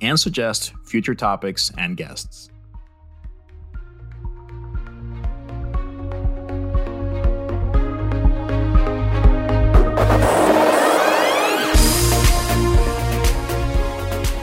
and 0.00 0.18
suggest 0.18 0.72
future 0.84 1.14
topics 1.14 1.70
and 1.78 1.96
guests. 1.96 2.50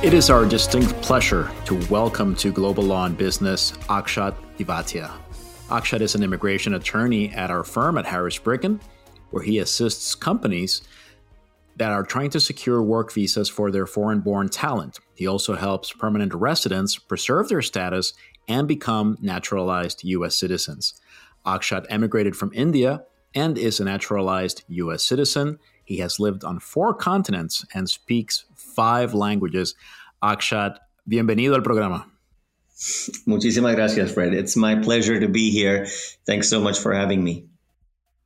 It 0.03 0.15
is 0.15 0.31
our 0.31 0.45
distinct 0.45 0.99
pleasure 1.03 1.51
to 1.65 1.75
welcome 1.91 2.35
to 2.37 2.51
Global 2.51 2.83
Law 2.83 3.05
and 3.05 3.15
Business 3.15 3.73
Akshat 3.87 4.35
Divatia. 4.57 5.11
Akshat 5.69 6.01
is 6.01 6.15
an 6.15 6.23
immigration 6.23 6.73
attorney 6.73 7.31
at 7.33 7.51
our 7.51 7.63
firm 7.63 7.99
at 7.99 8.07
Harris 8.07 8.39
Bricken, 8.39 8.81
where 9.29 9.43
he 9.43 9.59
assists 9.59 10.15
companies 10.15 10.81
that 11.77 11.91
are 11.91 12.03
trying 12.03 12.31
to 12.31 12.39
secure 12.39 12.81
work 12.81 13.13
visas 13.13 13.47
for 13.47 13.69
their 13.69 13.85
foreign 13.85 14.21
born 14.21 14.49
talent. 14.49 14.99
He 15.21 15.27
also 15.27 15.53
helps 15.53 15.93
permanent 15.93 16.33
residents 16.33 16.97
preserve 16.97 17.47
their 17.47 17.61
status 17.61 18.13
and 18.47 18.67
become 18.67 19.19
naturalized 19.21 20.03
U.S. 20.03 20.35
citizens. 20.35 20.95
Akshat 21.45 21.85
emigrated 21.89 22.35
from 22.35 22.51
India 22.55 23.03
and 23.35 23.55
is 23.55 23.79
a 23.79 23.83
naturalized 23.83 24.63
U.S. 24.67 25.03
citizen. 25.03 25.59
He 25.85 25.97
has 25.97 26.19
lived 26.19 26.43
on 26.43 26.57
four 26.57 26.95
continents 26.95 27.63
and 27.71 27.87
speaks 27.87 28.45
five 28.55 29.13
languages. 29.13 29.75
Akshat, 30.23 30.77
bienvenido 31.07 31.53
al 31.53 31.61
programa. 31.61 32.07
Muchísimas 33.27 33.75
gracias, 33.75 34.11
Fred. 34.11 34.33
It's 34.33 34.57
my 34.57 34.73
pleasure 34.73 35.19
to 35.19 35.27
be 35.27 35.51
here. 35.51 35.85
Thanks 36.25 36.49
so 36.49 36.59
much 36.59 36.79
for 36.79 36.95
having 36.95 37.23
me. 37.23 37.45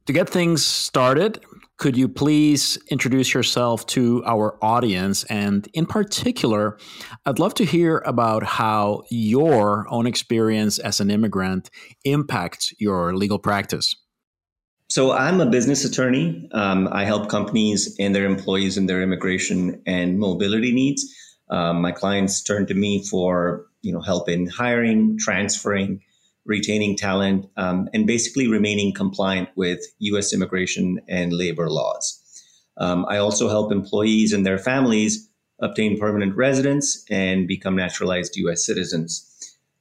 To 0.06 0.14
get 0.14 0.30
things 0.30 0.66
started, 0.66 1.44
could 1.78 1.98
you 1.98 2.08
please 2.08 2.78
introduce 2.90 3.34
yourself 3.34 3.86
to 3.88 4.24
our 4.26 4.58
audience? 4.64 5.24
And 5.26 5.68
in 5.74 5.86
particular, 5.86 6.78
I'd 7.26 7.40
love 7.40 7.54
to 7.56 7.66
hear 7.66 8.02
about 8.06 8.44
how 8.44 9.04
your 9.10 9.86
own 9.90 10.08
experience 10.08 10.80
as 10.80 11.00
an 11.00 11.12
immigrant 11.12 11.70
impacts 12.06 12.74
your 12.80 13.16
legal 13.16 13.40
practice. 13.40 13.94
So, 14.88 15.12
I'm 15.12 15.42
a 15.42 15.48
business 15.48 15.84
attorney. 15.84 16.48
Um, 16.52 16.88
I 16.92 17.06
help 17.06 17.28
companies 17.28 17.96
and 18.00 18.16
their 18.16 18.26
employees 18.26 18.78
in 18.78 18.86
their 18.86 19.02
immigration 19.02 19.82
and 19.86 20.20
mobility 20.20 20.72
needs. 20.72 21.04
Um, 21.50 21.82
my 21.82 21.92
clients 21.92 22.42
turn 22.42 22.68
to 22.68 22.74
me 22.74 23.04
for 23.04 23.66
you 23.82 23.92
know 23.92 24.02
help 24.02 24.30
in 24.30 24.48
hiring, 24.48 25.18
transferring, 25.20 26.02
retaining 26.46 26.96
talent, 26.96 27.48
um, 27.58 27.90
and 27.94 28.06
basically 28.06 28.48
remaining 28.48 28.94
compliant 28.94 29.50
with 29.56 29.82
U.S. 30.00 30.34
immigration 30.34 31.02
and 31.08 31.34
labor 31.34 31.70
laws. 31.70 32.22
Um, 32.78 33.06
I 33.10 33.18
also 33.18 33.50
help 33.50 33.72
employees 33.72 34.34
and 34.34 34.46
their 34.46 34.58
families 34.58 35.30
obtain 35.60 35.98
permanent 36.00 36.36
residence 36.36 37.04
and 37.10 37.48
become 37.48 37.76
naturalized 37.76 38.36
U.S. 38.38 38.66
citizens. 38.66 39.32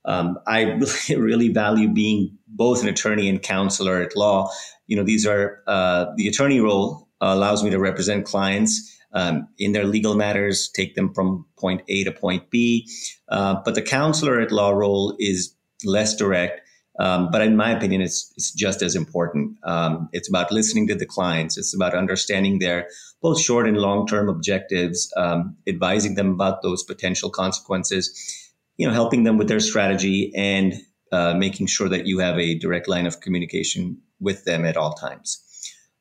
Um, 0.04 0.38
I 0.46 0.78
really 1.16 1.48
value 1.48 1.88
being 1.88 2.38
both 2.46 2.82
an 2.82 2.88
attorney 2.88 3.28
and 3.28 3.42
counselor 3.42 4.00
at 4.00 4.16
law. 4.16 4.50
You 4.86 4.96
know, 4.96 5.04
these 5.04 5.26
are 5.26 5.62
uh, 5.66 6.06
the 6.16 6.28
attorney 6.28 6.60
role 6.60 7.08
allows 7.20 7.64
me 7.64 7.70
to 7.70 7.78
represent 7.78 8.26
clients 8.26 8.90
um, 9.12 9.48
in 9.58 9.72
their 9.72 9.84
legal 9.84 10.14
matters, 10.14 10.68
take 10.68 10.94
them 10.94 11.14
from 11.14 11.46
point 11.56 11.82
A 11.88 12.04
to 12.04 12.12
point 12.12 12.50
B. 12.50 12.88
Uh, 13.28 13.56
but 13.64 13.74
the 13.74 13.82
counselor 13.82 14.40
at 14.40 14.52
law 14.52 14.70
role 14.70 15.16
is 15.18 15.54
less 15.84 16.14
direct. 16.16 16.60
Um, 17.00 17.30
but 17.32 17.42
in 17.42 17.56
my 17.56 17.70
opinion, 17.72 18.02
it's, 18.02 18.32
it's 18.36 18.52
just 18.52 18.80
as 18.80 18.94
important. 18.94 19.56
Um, 19.64 20.08
it's 20.12 20.28
about 20.28 20.52
listening 20.52 20.86
to 20.88 20.94
the 20.94 21.06
clients. 21.06 21.58
It's 21.58 21.74
about 21.74 21.94
understanding 21.94 22.60
their 22.60 22.88
both 23.20 23.40
short 23.40 23.66
and 23.66 23.76
long 23.76 24.06
term 24.06 24.28
objectives, 24.28 25.12
um, 25.16 25.56
advising 25.66 26.14
them 26.14 26.30
about 26.30 26.62
those 26.62 26.84
potential 26.84 27.30
consequences, 27.30 28.52
you 28.76 28.86
know, 28.86 28.92
helping 28.92 29.24
them 29.24 29.38
with 29.38 29.48
their 29.48 29.60
strategy 29.60 30.32
and 30.36 30.74
uh, 31.10 31.34
making 31.34 31.66
sure 31.66 31.88
that 31.88 32.06
you 32.06 32.18
have 32.18 32.38
a 32.38 32.56
direct 32.58 32.88
line 32.88 33.06
of 33.06 33.20
communication 33.20 33.98
with 34.20 34.44
them 34.44 34.64
at 34.64 34.76
all 34.76 34.92
times. 34.92 35.42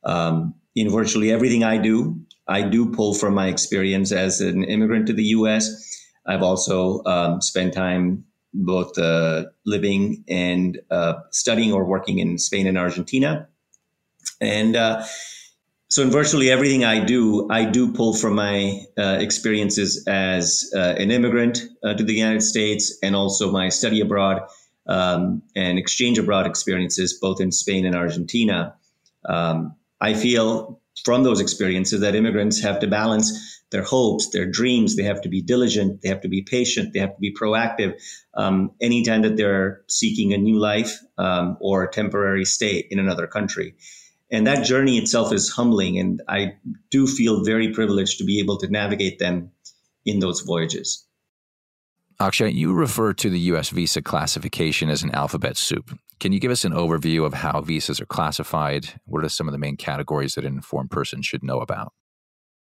Um, 0.04 0.56
in 0.76 0.90
virtually 0.90 1.32
everything 1.32 1.64
I 1.64 1.78
do, 1.78 2.20
I 2.48 2.62
do 2.62 2.92
pull 2.92 3.14
from 3.14 3.34
my 3.34 3.48
experience 3.48 4.12
as 4.12 4.42
an 4.42 4.64
immigrant 4.64 5.08
to 5.08 5.14
the 5.14 5.24
U.S. 5.38 6.02
I've 6.26 6.44
also 6.44 7.04
um, 7.06 7.42
spent 7.42 7.74
time 7.74 8.26
both 8.54 8.98
uh, 8.98 9.46
living 9.66 10.24
and 10.28 10.80
uh, 10.92 11.16
studying 11.32 11.74
or 11.74 11.86
working 11.86 12.20
in 12.20 12.38
Spain 12.38 12.68
and 12.68 12.78
Argentina. 12.78 13.48
And 14.40 14.76
uh, 14.76 15.04
so, 15.90 16.02
in 16.02 16.10
virtually 16.10 16.50
everything 16.50 16.84
I 16.84 17.04
do, 17.04 17.48
I 17.52 17.66
do 17.66 17.94
pull 17.94 18.16
from 18.16 18.36
my 18.36 18.84
uh, 18.98 19.18
experiences 19.20 20.04
as 20.08 20.72
uh, 20.76 20.96
an 20.98 21.12
immigrant 21.12 21.62
uh, 21.84 21.94
to 21.94 22.04
the 22.04 22.14
United 22.14 22.42
States 22.42 22.98
and 23.04 23.16
also 23.16 23.52
my 23.52 23.70
study 23.70 24.02
abroad 24.02 24.42
um, 24.88 25.44
and 25.56 25.78
exchange 25.78 26.18
abroad 26.18 26.48
experiences, 26.48 27.14
both 27.20 27.40
in 27.40 27.52
Spain 27.52 27.86
and 27.86 27.96
Argentina. 27.96 28.76
Um, 29.26 29.76
I 30.02 30.14
feel 30.16 30.82
from 31.06 31.24
those 31.24 31.40
experiences 31.40 32.02
that 32.02 32.16
immigrants 32.16 32.62
have 32.62 32.80
to 32.80 32.88
balance 32.88 33.63
their 33.74 33.84
hopes, 33.84 34.30
their 34.30 34.46
dreams. 34.46 34.96
They 34.96 35.04
have 35.04 35.22
to 35.24 35.30
be 35.30 35.42
diligent. 35.42 36.02
They 36.02 36.10
have 36.10 36.22
to 36.22 36.30
be 36.30 36.44
patient. 36.44 36.94
They 36.94 37.00
have 37.00 37.16
to 37.16 37.20
be 37.20 37.34
proactive. 37.34 38.00
Um, 38.36 38.72
anytime 38.80 39.24
that 39.24 39.36
they're 39.36 39.82
seeking 39.88 40.32
a 40.32 40.38
new 40.38 40.58
life 40.58 40.98
um, 41.18 41.58
or 41.60 41.84
a 41.84 41.92
temporary 41.92 42.46
stay 42.46 42.88
in 42.90 43.00
another 43.00 43.28
country. 43.28 43.76
And 44.32 44.48
that 44.48 44.64
journey 44.64 44.98
itself 44.98 45.34
is 45.34 45.50
humbling. 45.50 46.00
And 46.00 46.22
I 46.30 46.54
do 46.92 47.08
feel 47.08 47.44
very 47.44 47.74
privileged 47.74 48.20
to 48.20 48.24
be 48.24 48.40
able 48.40 48.58
to 48.60 48.68
navigate 48.68 49.20
them 49.20 49.52
in 50.06 50.20
those 50.20 50.42
voyages. 50.42 51.06
Akshat, 52.20 52.54
you 52.54 52.74
refer 52.74 53.14
to 53.14 53.30
the 53.30 53.40
U.S. 53.40 53.70
visa 53.70 54.02
classification 54.02 54.90
as 54.90 55.04
an 55.04 55.12
alphabet 55.12 55.58
soup. 55.58 55.98
Can 56.20 56.32
you 56.32 56.40
give 56.40 56.52
us 56.52 56.64
an 56.64 56.74
overview 56.74 57.26
of 57.26 57.34
how 57.34 57.62
visas 57.62 58.00
are 58.00 58.06
classified? 58.06 58.94
What 59.06 59.26
are 59.26 59.30
some 59.30 59.48
of 59.48 59.52
the 59.52 59.58
main 59.58 59.78
categories 59.78 60.36
that 60.36 60.46
an 60.46 60.54
informed 60.54 60.92
person 60.92 61.22
should 61.22 61.44
know 61.44 61.60
about? 61.60 61.92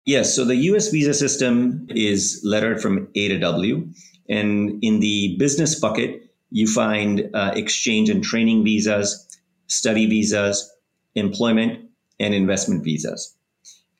Yes, 0.04 0.34
so 0.34 0.44
the 0.44 0.56
US 0.56 0.88
visa 0.88 1.14
system 1.14 1.86
is 1.88 2.40
lettered 2.44 2.80
from 2.82 3.08
A 3.14 3.28
to 3.28 3.38
W. 3.38 3.88
And 4.28 4.82
in 4.82 5.00
the 5.00 5.36
business 5.38 5.78
bucket, 5.78 6.30
you 6.50 6.66
find 6.66 7.30
uh, 7.34 7.52
exchange 7.54 8.10
and 8.10 8.22
training 8.22 8.64
visas, 8.64 9.26
study 9.66 10.06
visas, 10.06 10.70
employment, 11.14 11.88
and 12.20 12.34
investment 12.34 12.84
visas. 12.84 13.34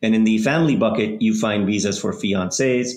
And 0.03 0.15
in 0.15 0.25
the 0.25 0.39
family 0.39 0.77
bucket, 0.77 1.23
you 1.23 1.39
find 1.39 1.67
visas 1.67 1.99
for 1.99 2.13
fiancés, 2.13 2.93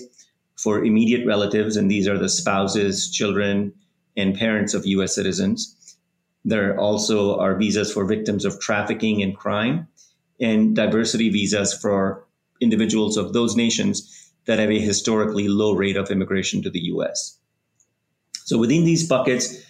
for 0.56 0.84
immediate 0.84 1.26
relatives, 1.26 1.76
and 1.76 1.90
these 1.90 2.06
are 2.06 2.18
the 2.18 2.28
spouses, 2.28 3.10
children, 3.10 3.72
and 4.16 4.36
parents 4.36 4.74
of 4.74 4.84
US 4.86 5.14
citizens. 5.14 5.96
There 6.44 6.78
also 6.78 7.38
are 7.38 7.56
visas 7.56 7.92
for 7.92 8.04
victims 8.04 8.44
of 8.44 8.60
trafficking 8.60 9.22
and 9.22 9.34
crime, 9.34 9.88
and 10.40 10.76
diversity 10.76 11.30
visas 11.30 11.72
for 11.72 12.27
individuals 12.60 13.16
of 13.16 13.32
those 13.32 13.56
nations 13.56 14.32
that 14.46 14.58
have 14.58 14.70
a 14.70 14.80
historically 14.80 15.48
low 15.48 15.72
rate 15.72 15.96
of 15.96 16.10
immigration 16.10 16.62
to 16.62 16.70
the 16.70 16.80
US. 16.94 17.38
So 18.44 18.58
within 18.58 18.84
these 18.84 19.06
buckets, 19.06 19.62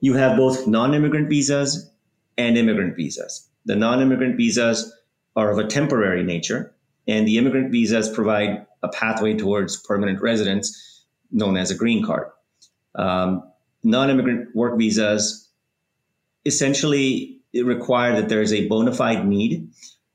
you 0.00 0.14
have 0.14 0.36
both 0.36 0.66
non-immigrant 0.66 1.28
visas 1.28 1.90
and 2.38 2.56
immigrant 2.56 2.96
visas. 2.96 3.48
The 3.66 3.76
non-immigrant 3.76 4.36
visas 4.36 4.94
are 5.36 5.50
of 5.50 5.58
a 5.58 5.66
temporary 5.66 6.22
nature, 6.22 6.74
and 7.06 7.28
the 7.28 7.36
immigrant 7.36 7.70
visas 7.70 8.08
provide 8.08 8.66
a 8.82 8.88
pathway 8.88 9.34
towards 9.34 9.76
permanent 9.76 10.22
residence, 10.22 11.04
known 11.30 11.56
as 11.56 11.70
a 11.70 11.74
green 11.74 12.04
card. 12.04 12.28
Um, 12.94 13.42
non-immigrant 13.82 14.54
work 14.54 14.78
visas 14.78 15.48
essentially 16.44 17.40
require 17.54 18.18
that 18.18 18.28
there 18.28 18.42
is 18.42 18.52
a 18.52 18.68
bona 18.68 18.94
fide 18.94 19.26
need 19.26 19.70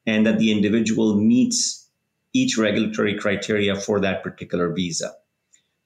and 0.05 0.25
that 0.25 0.39
the 0.39 0.51
individual 0.51 1.15
meets 1.15 1.82
each 2.33 2.57
regulatory 2.57 3.17
criteria 3.17 3.75
for 3.75 3.99
that 3.99 4.23
particular 4.23 4.73
visa. 4.73 5.13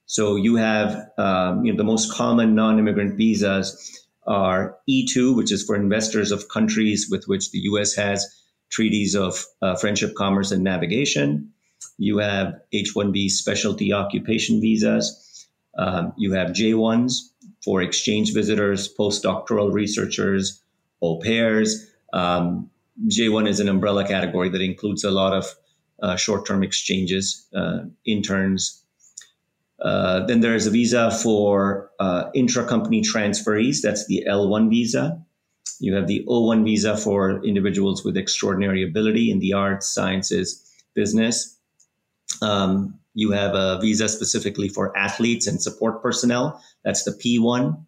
So 0.06 0.36
you 0.36 0.56
have 0.56 1.10
um, 1.18 1.64
you 1.64 1.72
know, 1.72 1.76
the 1.76 1.84
most 1.84 2.12
common 2.12 2.54
non-immigrant 2.54 3.16
visas 3.16 4.06
are 4.26 4.76
E2, 4.88 5.36
which 5.36 5.52
is 5.52 5.64
for 5.64 5.76
investors 5.76 6.32
of 6.32 6.48
countries 6.48 7.08
with 7.10 7.28
which 7.28 7.50
the 7.50 7.58
U.S. 7.70 7.94
has 7.94 8.26
treaties 8.70 9.14
of 9.14 9.44
uh, 9.62 9.74
friendship, 9.76 10.14
commerce, 10.14 10.50
and 10.50 10.62
navigation. 10.62 11.52
You 11.98 12.18
have 12.18 12.54
H-1B 12.72 13.30
specialty 13.30 13.92
occupation 13.92 14.60
visas. 14.60 15.46
Um, 15.76 16.12
you 16.16 16.32
have 16.32 16.48
J1s 16.48 17.12
for 17.64 17.82
exchange 17.82 18.32
visitors, 18.34 18.92
postdoctoral 18.94 19.72
researchers, 19.72 20.62
au 21.02 21.18
pairs. 21.18 21.86
Um, 22.12 22.70
J1 23.06 23.48
is 23.48 23.60
an 23.60 23.68
umbrella 23.68 24.06
category 24.06 24.48
that 24.48 24.60
includes 24.60 25.04
a 25.04 25.10
lot 25.10 25.32
of 25.32 25.46
uh, 26.02 26.16
short-term 26.16 26.62
exchanges, 26.62 27.46
uh, 27.54 27.80
interns. 28.04 28.84
Uh, 29.80 30.26
then 30.26 30.40
there 30.40 30.54
is 30.54 30.66
a 30.66 30.70
visa 30.70 31.10
for 31.10 31.90
uh, 32.00 32.30
intra-company 32.34 33.02
transferees. 33.02 33.78
That's 33.82 34.06
the 34.06 34.24
L1 34.28 34.70
visa. 34.70 35.24
You 35.80 35.94
have 35.94 36.06
the 36.06 36.24
O1 36.28 36.64
visa 36.64 36.96
for 36.96 37.44
individuals 37.44 38.04
with 38.04 38.16
extraordinary 38.16 38.82
ability 38.82 39.30
in 39.30 39.38
the 39.38 39.52
arts, 39.52 39.88
sciences, 39.88 40.64
business. 40.94 41.56
Um, 42.42 42.98
you 43.14 43.30
have 43.32 43.54
a 43.54 43.78
visa 43.80 44.08
specifically 44.08 44.68
for 44.68 44.96
athletes 44.96 45.46
and 45.46 45.62
support 45.62 46.02
personnel. 46.02 46.62
That's 46.84 47.04
the 47.04 47.12
P1. 47.12 47.84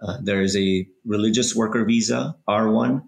Uh, 0.00 0.18
there 0.22 0.42
is 0.42 0.56
a 0.56 0.86
religious 1.04 1.54
worker 1.54 1.84
visa, 1.84 2.36
R1. 2.48 3.02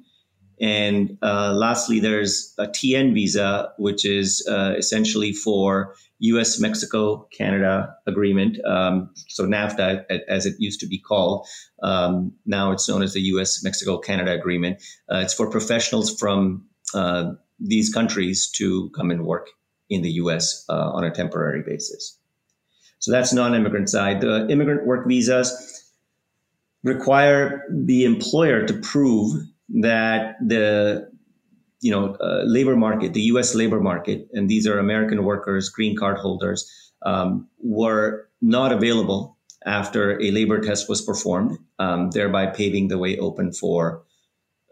And 0.61 1.19
uh, 1.23 1.53
lastly, 1.55 2.01
there's 2.01 2.55
a 2.59 2.67
TN 2.67 3.15
visa, 3.15 3.73
which 3.79 4.05
is 4.05 4.47
uh, 4.49 4.75
essentially 4.77 5.33
for 5.33 5.95
US 6.21 6.61
Mexico 6.61 7.29
Canada 7.37 7.95
agreement. 8.07 8.65
Um, 8.65 9.11
so 9.29 9.45
NAFTA, 9.45 10.05
as 10.29 10.47
it 10.47 10.55
used 10.59 10.81
to 10.81 10.87
be 10.87 10.99
called. 10.99 11.47
Um, 11.83 12.33
now 12.47 12.73
it's 12.73 12.89
known 12.89 13.03
as 13.03 13.13
the 13.13 13.21
US 13.23 13.63
Mexico 13.63 13.99
Canada 13.99 14.33
agreement. 14.33 14.83
Uh, 15.13 15.19
it's 15.19 15.35
for 15.35 15.51
professionals 15.51 16.17
from 16.19 16.67
uh, 16.95 17.33
these 17.59 17.93
countries 17.93 18.51
to 18.53 18.91
come 18.91 19.11
and 19.11 19.27
work 19.27 19.49
in 19.91 20.03
the 20.03 20.13
US 20.13 20.65
uh, 20.69 20.91
on 20.93 21.05
a 21.05 21.11
temporary 21.11 21.63
basis. 21.63 22.19
So 23.01 23.11
that's 23.11 23.33
non 23.33 23.55
immigrant 23.55 23.91
side. 23.91 24.21
The 24.21 24.47
immigrant 24.49 24.87
work 24.87 25.07
visas 25.07 25.53
require 26.83 27.65
the 27.71 28.05
employer 28.05 28.67
to 28.67 28.75
prove 28.75 29.43
that 29.69 30.37
the 30.47 31.11
you 31.81 31.91
know 31.91 32.15
uh, 32.15 32.43
labor 32.45 32.77
market, 32.77 33.13
the 33.15 33.23
U.S. 33.33 33.55
labor 33.55 33.81
market, 33.81 34.29
and 34.33 34.49
these 34.49 34.67
are 34.67 34.79
American 34.79 35.25
workers, 35.25 35.69
green 35.69 35.97
card 35.97 36.19
holders, 36.19 36.71
um, 37.03 37.49
were 37.59 38.29
not 38.41 38.73
available 38.73 39.37
after 39.67 40.21
a 40.21 40.31
labor 40.31 40.61
test 40.61 40.89
was 40.89 41.01
performed, 41.01 41.59
um, 41.79 42.11
thereby 42.11 42.47
paving 42.47 42.89
the 42.89 42.99
way 42.99 43.17
open 43.19 43.53
for 43.53 44.03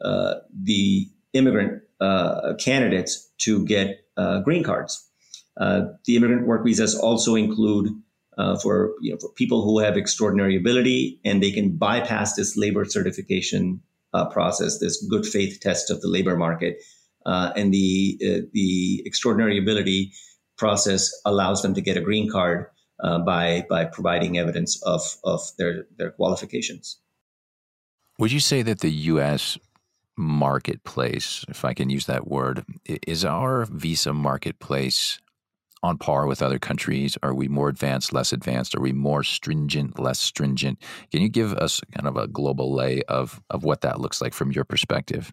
uh, 0.02 0.34
the 0.62 1.08
immigrant 1.32 1.82
uh, 2.00 2.54
candidates 2.58 3.30
to 3.38 3.64
get 3.64 4.04
uh, 4.16 4.40
green 4.40 4.62
cards. 4.62 5.08
Uh, 5.56 5.82
the 6.06 6.16
immigrant 6.16 6.46
work 6.46 6.64
visas 6.64 6.94
also 6.94 7.34
include 7.34 7.90
uh, 8.38 8.58
for 8.58 8.94
you 9.00 9.12
know 9.12 9.18
for 9.18 9.28
people 9.30 9.62
who 9.62 9.78
have 9.78 9.96
extraordinary 9.96 10.56
ability 10.56 11.20
and 11.24 11.42
they 11.42 11.52
can 11.52 11.76
bypass 11.76 12.34
this 12.34 12.56
labor 12.56 12.84
certification 12.84 13.80
uh, 14.12 14.26
process, 14.26 14.79
this 14.79 15.05
good 15.11 15.26
faith 15.26 15.61
test 15.61 15.91
of 15.91 16.00
the 16.00 16.09
labor 16.09 16.37
market, 16.37 16.79
uh, 17.26 17.53
and 17.56 17.73
the 17.73 18.19
uh, 18.25 18.47
the 18.53 19.03
extraordinary 19.06 19.59
ability 19.59 20.12
process 20.56 21.11
allows 21.25 21.62
them 21.62 21.75
to 21.75 21.81
get 21.81 21.97
a 21.97 22.00
green 22.00 22.31
card 22.31 22.67
uh, 23.03 23.19
by 23.19 23.64
by 23.69 23.85
providing 23.85 24.38
evidence 24.38 24.81
of 24.82 25.03
of 25.25 25.41
their 25.59 25.87
their 25.99 26.11
qualifications. 26.11 26.99
Would 28.19 28.32
you 28.32 28.41
say 28.41 28.62
that 28.62 28.81
the 28.81 28.91
U.S. 28.91 29.59
marketplace, 30.17 31.44
if 31.49 31.64
I 31.64 31.75
can 31.75 31.91
use 31.91 32.06
that 32.06 32.29
word, 32.29 32.64
is 32.85 33.25
our 33.25 33.64
visa 33.64 34.12
marketplace 34.12 35.19
on 35.82 35.99
par 35.99 36.26
with 36.26 36.43
other 36.43 36.58
countries? 36.58 37.19
Are 37.23 37.34
we 37.34 37.49
more 37.49 37.69
advanced, 37.69 38.12
less 38.12 38.32
advanced? 38.32 38.75
Are 38.75 38.81
we 38.81 38.93
more 38.93 39.23
stringent, 39.23 39.99
less 39.99 40.20
stringent? 40.20 40.79
Can 41.11 41.23
you 41.23 41.29
give 41.29 41.55
us 41.55 41.81
kind 41.94 42.06
of 42.06 42.17
a 42.17 42.29
global 42.29 42.75
lay 42.75 43.02
of, 43.02 43.40
of 43.50 43.64
what 43.64 43.81
that 43.82 44.00
looks 44.00 44.20
like 44.20 44.34
from 44.34 44.52
your 44.52 44.64
perspective? 44.64 45.32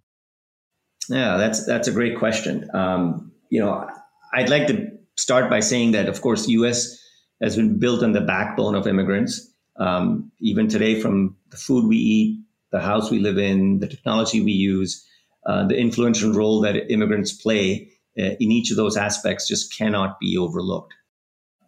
Yeah, 1.10 1.38
that's 1.38 1.66
that's 1.66 1.88
a 1.88 1.92
great 1.92 2.20
question. 2.20 2.70
Um, 2.74 3.32
you 3.50 3.60
know, 3.60 3.88
I'd 4.34 4.50
like 4.50 4.68
to 4.68 4.92
start 5.18 5.50
by 5.50 5.60
saying 5.60 5.92
that, 5.92 6.08
of 6.08 6.22
course, 6.22 6.48
U.S. 6.48 6.98
has 7.42 7.56
been 7.56 7.80
built 7.80 8.04
on 8.04 8.12
the 8.12 8.22
backbone 8.22 8.76
of 8.76 8.86
immigrants. 8.86 9.52
Um, 9.78 10.32
even 10.40 10.68
today, 10.68 11.02
from 11.02 11.36
the 11.50 11.58
food 11.58 11.88
we 11.88 11.98
eat, 11.98 12.44
the 12.72 12.80
house 12.80 13.10
we 13.10 13.20
live 13.20 13.38
in, 13.38 13.80
the 13.80 13.88
technology 13.88 14.42
we 14.42 14.52
use, 14.52 15.06
uh, 15.46 15.66
the 15.68 15.78
influential 15.78 16.34
role 16.34 16.62
that 16.62 16.92
immigrants 16.92 17.32
play 17.34 17.92
uh, 18.18 18.36
in 18.40 18.52
each 18.52 18.72
of 18.72 18.78
those 18.78 18.98
aspects 18.98 19.48
just 19.48 19.76
cannot 19.76 20.20
be 20.20 20.38
overlooked. 20.38 20.94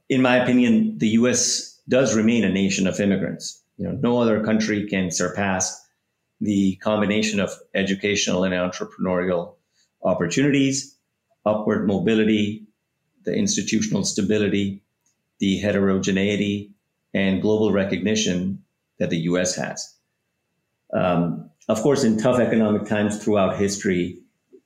In 0.10 0.22
my 0.22 0.38
opinion, 0.38 0.98
the 0.98 1.10
U.S. 1.10 1.80
does 1.88 2.16
remain 2.16 2.44
a 2.44 2.50
nation 2.50 2.88
of 2.88 3.00
immigrants. 3.00 3.62
You 3.78 3.86
know, 3.86 3.92
no 3.94 4.22
other 4.22 4.44
country 4.44 4.88
can 4.88 5.12
surpass 5.12 5.82
the 6.40 6.76
combination 6.78 7.40
of 7.40 7.52
educational 7.74 8.44
and 8.44 8.54
entrepreneurial 8.54 9.54
opportunities, 10.04 10.98
upward 11.46 11.88
mobility, 11.88 12.66
the 13.24 13.34
institutional 13.34 14.04
stability, 14.04 14.84
the 15.40 15.58
heterogeneity, 15.60 16.72
and 17.14 17.42
global 17.42 17.72
recognition 17.72 18.64
that 19.00 19.10
the 19.10 19.20
U.S. 19.20 19.56
has. 19.56 19.96
Um, 20.94 21.50
of 21.70 21.82
course, 21.82 22.04
in 22.04 22.18
tough 22.18 22.40
economic 22.40 22.86
times 22.86 23.24
throughout 23.24 23.58
history, 23.58 24.21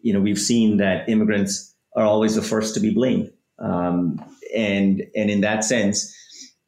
you 0.06 0.14
know, 0.14 0.20
we've 0.20 0.40
seen 0.40 0.78
that 0.78 1.10
immigrants 1.10 1.74
are 1.96 2.06
always 2.06 2.36
the 2.36 2.42
first 2.44 2.76
to 2.76 2.80
be 2.80 2.94
blamed. 2.94 3.32
Um, 3.58 4.24
and, 4.56 5.02
and 5.16 5.32
in 5.32 5.42
that 5.42 5.64
sense, 5.64 6.16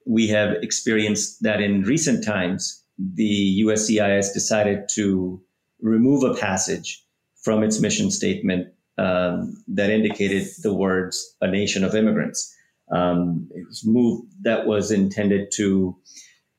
we 0.08 0.28
have 0.30 0.54
experienced 0.64 1.44
that 1.44 1.62
in 1.62 1.84
recent 1.84 2.26
times, 2.26 2.84
the 2.98 3.62
USCIS 3.64 4.34
decided 4.34 4.90
to 4.96 5.40
remove 5.82 6.24
a 6.24 6.34
passage 6.34 7.06
from 7.44 7.62
its 7.62 7.80
mission 7.80 8.10
statement 8.10 8.70
um, 8.98 9.64
that 9.68 9.92
indicated 9.92 10.48
the 10.64 10.74
words 10.74 11.36
"a 11.40 11.48
nation 11.48 11.84
of 11.84 11.94
immigrants." 11.94 12.52
Um, 12.92 13.48
it 13.54 13.68
was 13.68 13.86
move 13.86 14.26
that 14.42 14.66
was 14.66 14.90
intended 14.90 15.52
to 15.58 15.96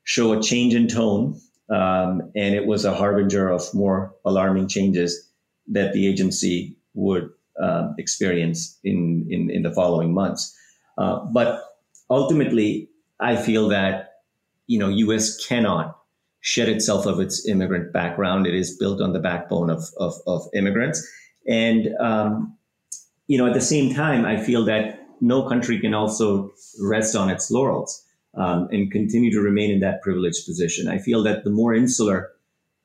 show 0.05 0.31
a 0.31 0.41
change 0.41 0.73
in 0.73 0.87
tone, 0.87 1.41
um, 1.69 2.31
and 2.37 2.55
it 2.55 2.65
was 2.65 2.85
a 2.85 2.93
harbinger 2.93 3.49
of 3.49 3.73
more 3.73 4.15
alarming 4.23 4.69
changes 4.69 5.28
that 5.69 5.93
the 5.93 6.07
agency 6.07 6.75
would 6.93 7.29
uh, 7.61 7.89
experience 7.97 8.77
in, 8.83 9.27
in, 9.29 9.49
in 9.49 9.63
the 9.63 9.71
following 9.71 10.13
months. 10.13 10.55
Uh, 10.97 11.19
but 11.25 11.63
ultimately, 12.09 12.89
I 13.19 13.35
feel 13.35 13.69
that 13.69 14.21
you 14.67 14.79
know 14.79 14.89
U.S. 14.89 15.45
cannot 15.45 15.97
shed 16.41 16.69
itself 16.69 17.05
of 17.05 17.19
its 17.19 17.47
immigrant 17.47 17.91
background. 17.91 18.47
It 18.47 18.55
is 18.55 18.77
built 18.77 19.01
on 19.01 19.13
the 19.13 19.19
backbone 19.19 19.69
of 19.69 19.83
of, 19.97 20.13
of 20.27 20.47
immigrants, 20.53 21.07
and 21.47 21.89
um, 21.99 22.57
you 23.27 23.37
know 23.37 23.47
at 23.47 23.53
the 23.53 23.61
same 23.61 23.93
time, 23.93 24.25
I 24.25 24.41
feel 24.41 24.65
that 24.65 24.99
no 25.21 25.47
country 25.47 25.79
can 25.79 25.93
also 25.93 26.51
rest 26.81 27.15
on 27.15 27.29
its 27.29 27.51
laurels 27.51 28.05
um, 28.35 28.69
and 28.71 28.91
continue 28.91 29.31
to 29.31 29.41
remain 29.41 29.71
in 29.71 29.79
that 29.81 30.01
privileged 30.01 30.45
position. 30.45 30.87
I 30.87 30.97
feel 30.97 31.23
that 31.23 31.43
the 31.43 31.49
more 31.49 31.73
insular 31.73 32.31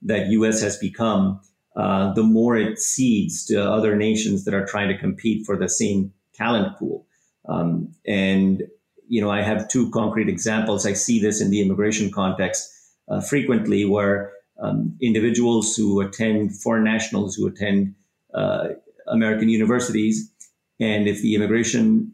that 0.03 0.29
U.S. 0.29 0.61
has 0.63 0.77
become, 0.77 1.41
uh, 1.77 2.13
the 2.15 2.23
more 2.23 2.57
it 2.57 2.79
cedes 2.79 3.45
to 3.47 3.63
other 3.63 3.97
nations 3.97 4.45
that 4.45 4.55
are 4.55 4.67
trying 4.67 4.89
to 4.89 4.99
compete 4.99 5.45
for 5.45 5.57
the 5.57 5.69
same 5.69 6.13
talent 6.35 6.79
pool. 6.79 7.07
Um, 7.49 7.93
and, 8.07 8.63
you 9.09 9.21
know, 9.21 9.31
I 9.31 9.43
have 9.43 9.69
two 9.69 9.91
concrete 9.91 10.29
examples. 10.29 10.87
I 10.87 10.93
see 10.93 11.21
this 11.21 11.41
in 11.41 11.51
the 11.51 11.61
immigration 11.61 12.11
context 12.11 12.71
uh, 13.09 13.21
frequently 13.21 13.85
where 13.85 14.33
um, 14.61 14.97
individuals 15.01 15.77
who 15.77 16.01
attend, 16.01 16.61
foreign 16.63 16.85
nationals 16.85 17.35
who 17.35 17.47
attend 17.47 17.95
uh, 18.35 18.69
American 19.09 19.49
universities, 19.49 20.31
and 20.81 21.07
if 21.07 21.21
the 21.21 21.35
immigration 21.35 22.13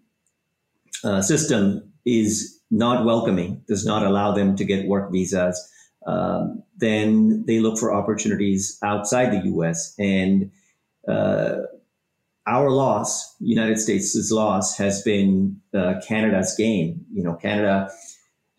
uh, 1.04 1.22
system 1.22 1.92
is 2.04 2.58
not 2.70 3.04
welcoming, 3.04 3.62
does 3.68 3.84
not 3.84 4.04
allow 4.04 4.32
them 4.32 4.56
to 4.56 4.64
get 4.64 4.86
work 4.86 5.12
visas, 5.12 5.70
um, 6.06 6.62
then 6.76 7.44
they 7.46 7.60
look 7.60 7.78
for 7.78 7.92
opportunities 7.92 8.78
outside 8.82 9.30
the 9.32 9.46
U.S. 9.46 9.94
And 9.98 10.50
uh, 11.06 11.56
our 12.46 12.70
loss, 12.70 13.36
United 13.40 13.78
States' 13.78 14.30
loss, 14.30 14.76
has 14.78 15.02
been 15.02 15.60
uh, 15.74 15.94
Canada's 16.06 16.54
gain. 16.56 17.04
You 17.12 17.22
know, 17.22 17.34
Canada 17.34 17.90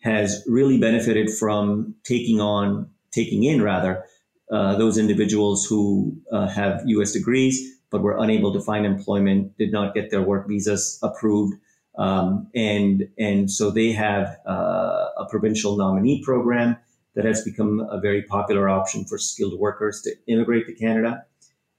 has 0.02 0.44
really 0.46 0.78
benefited 0.78 1.30
from 1.30 1.94
taking 2.04 2.40
on, 2.40 2.88
taking 3.12 3.44
in 3.44 3.62
rather, 3.62 4.04
uh, 4.50 4.76
those 4.76 4.98
individuals 4.98 5.64
who 5.64 6.16
uh, 6.30 6.46
have 6.48 6.82
U.S. 6.86 7.12
degrees 7.12 7.72
but 7.92 8.00
were 8.00 8.16
unable 8.18 8.52
to 8.54 8.60
find 8.60 8.86
employment, 8.86 9.56
did 9.58 9.70
not 9.70 9.94
get 9.94 10.10
their 10.10 10.22
work 10.22 10.48
visas 10.48 10.98
approved, 11.02 11.54
um, 11.98 12.48
and 12.54 13.06
and 13.18 13.50
so 13.50 13.70
they 13.70 13.92
have 13.92 14.38
uh, 14.46 15.08
a 15.18 15.26
provincial 15.28 15.76
nominee 15.76 16.22
program 16.24 16.76
that 17.14 17.24
has 17.24 17.44
become 17.44 17.86
a 17.90 18.00
very 18.00 18.22
popular 18.22 18.68
option 18.68 19.04
for 19.04 19.18
skilled 19.18 19.58
workers 19.58 20.00
to 20.02 20.14
immigrate 20.26 20.66
to 20.66 20.74
Canada. 20.74 21.24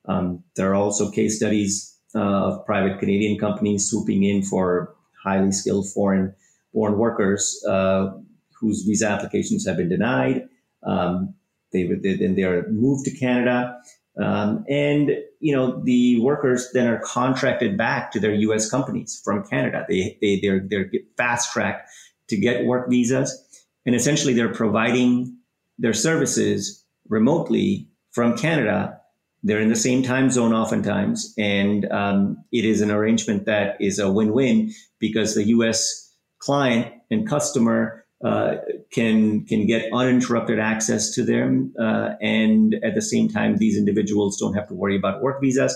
Um, 0.06 0.44
there 0.56 0.72
are 0.72 0.76
also 0.76 1.10
case 1.10 1.38
studies 1.38 1.98
uh, 2.16 2.20
of 2.20 2.66
private 2.66 3.00
Canadian 3.00 3.40
companies 3.40 3.90
swooping 3.90 4.24
in 4.24 4.44
for 4.44 4.94
highly 5.24 5.52
skilled 5.52 5.90
foreign 5.92 6.34
born 6.74 6.98
workers 6.98 7.64
uh, 7.68 8.12
whose 8.60 8.84
visa 8.84 9.08
applications 9.08 9.66
have 9.66 9.78
been 9.78 9.90
denied. 9.90 10.48
Um, 10.84 11.34
they 11.72 11.86
then 11.86 12.36
they 12.36 12.44
are 12.44 12.68
moved 12.70 13.06
to 13.06 13.12
Canada, 13.12 13.76
um, 14.22 14.64
and 14.70 15.12
you 15.40 15.56
know 15.56 15.84
the 15.84 16.20
workers 16.22 16.70
then 16.74 16.88
are 16.88 17.00
contracted 17.00 17.78
back 17.78 18.12
to 18.12 18.20
their 18.20 18.34
U.S. 18.34 18.70
companies 18.70 19.20
from 19.24 19.44
Canada. 19.44 19.86
They 19.90 20.18
they 20.22 20.40
they're 20.40 20.62
they're 20.68 20.92
fast 21.18 21.52
tracked 21.52 21.90
to 22.30 22.38
get 22.38 22.66
work 22.66 22.90
visas, 22.90 23.43
and 23.86 23.96
essentially 23.96 24.34
they're 24.34 24.54
providing 24.54 25.38
their 25.78 25.94
services 25.94 26.86
remotely 27.10 27.90
from 28.12 28.38
Canada. 28.38 29.00
They're 29.44 29.60
in 29.60 29.70
the 29.70 29.76
same 29.76 30.04
time 30.04 30.32
zone 30.32 30.54
oftentimes, 30.54 31.34
and 31.38 31.92
um, 31.92 32.44
it 32.52 32.64
is 32.64 32.82
an 32.82 32.92
arrangement 32.92 33.46
that 33.46 33.76
is 33.82 34.00
a 34.00 34.12
win-win 34.12 34.72
because 35.00 35.36
the 35.36 35.44
U.S. 35.46 36.14
client 36.40 36.94
and 37.12 37.28
customer 37.28 38.06
uh, 38.24 38.56
can 38.94 39.46
can 39.46 39.68
get 39.68 39.92
uninterrupted 39.92 40.60
access 40.60 41.14
to 41.16 41.24
them, 41.24 41.74
uh, 41.78 42.12
and 42.22 42.76
at 42.84 42.96
the 42.96 43.02
same 43.02 43.28
time, 43.28 43.58
these 43.58 43.78
individuals 43.78 44.40
don't 44.40 44.54
have 44.54 44.68
to 44.70 44.74
worry 44.74 44.96
about 44.96 45.22
work 45.22 45.42
visas, 45.42 45.76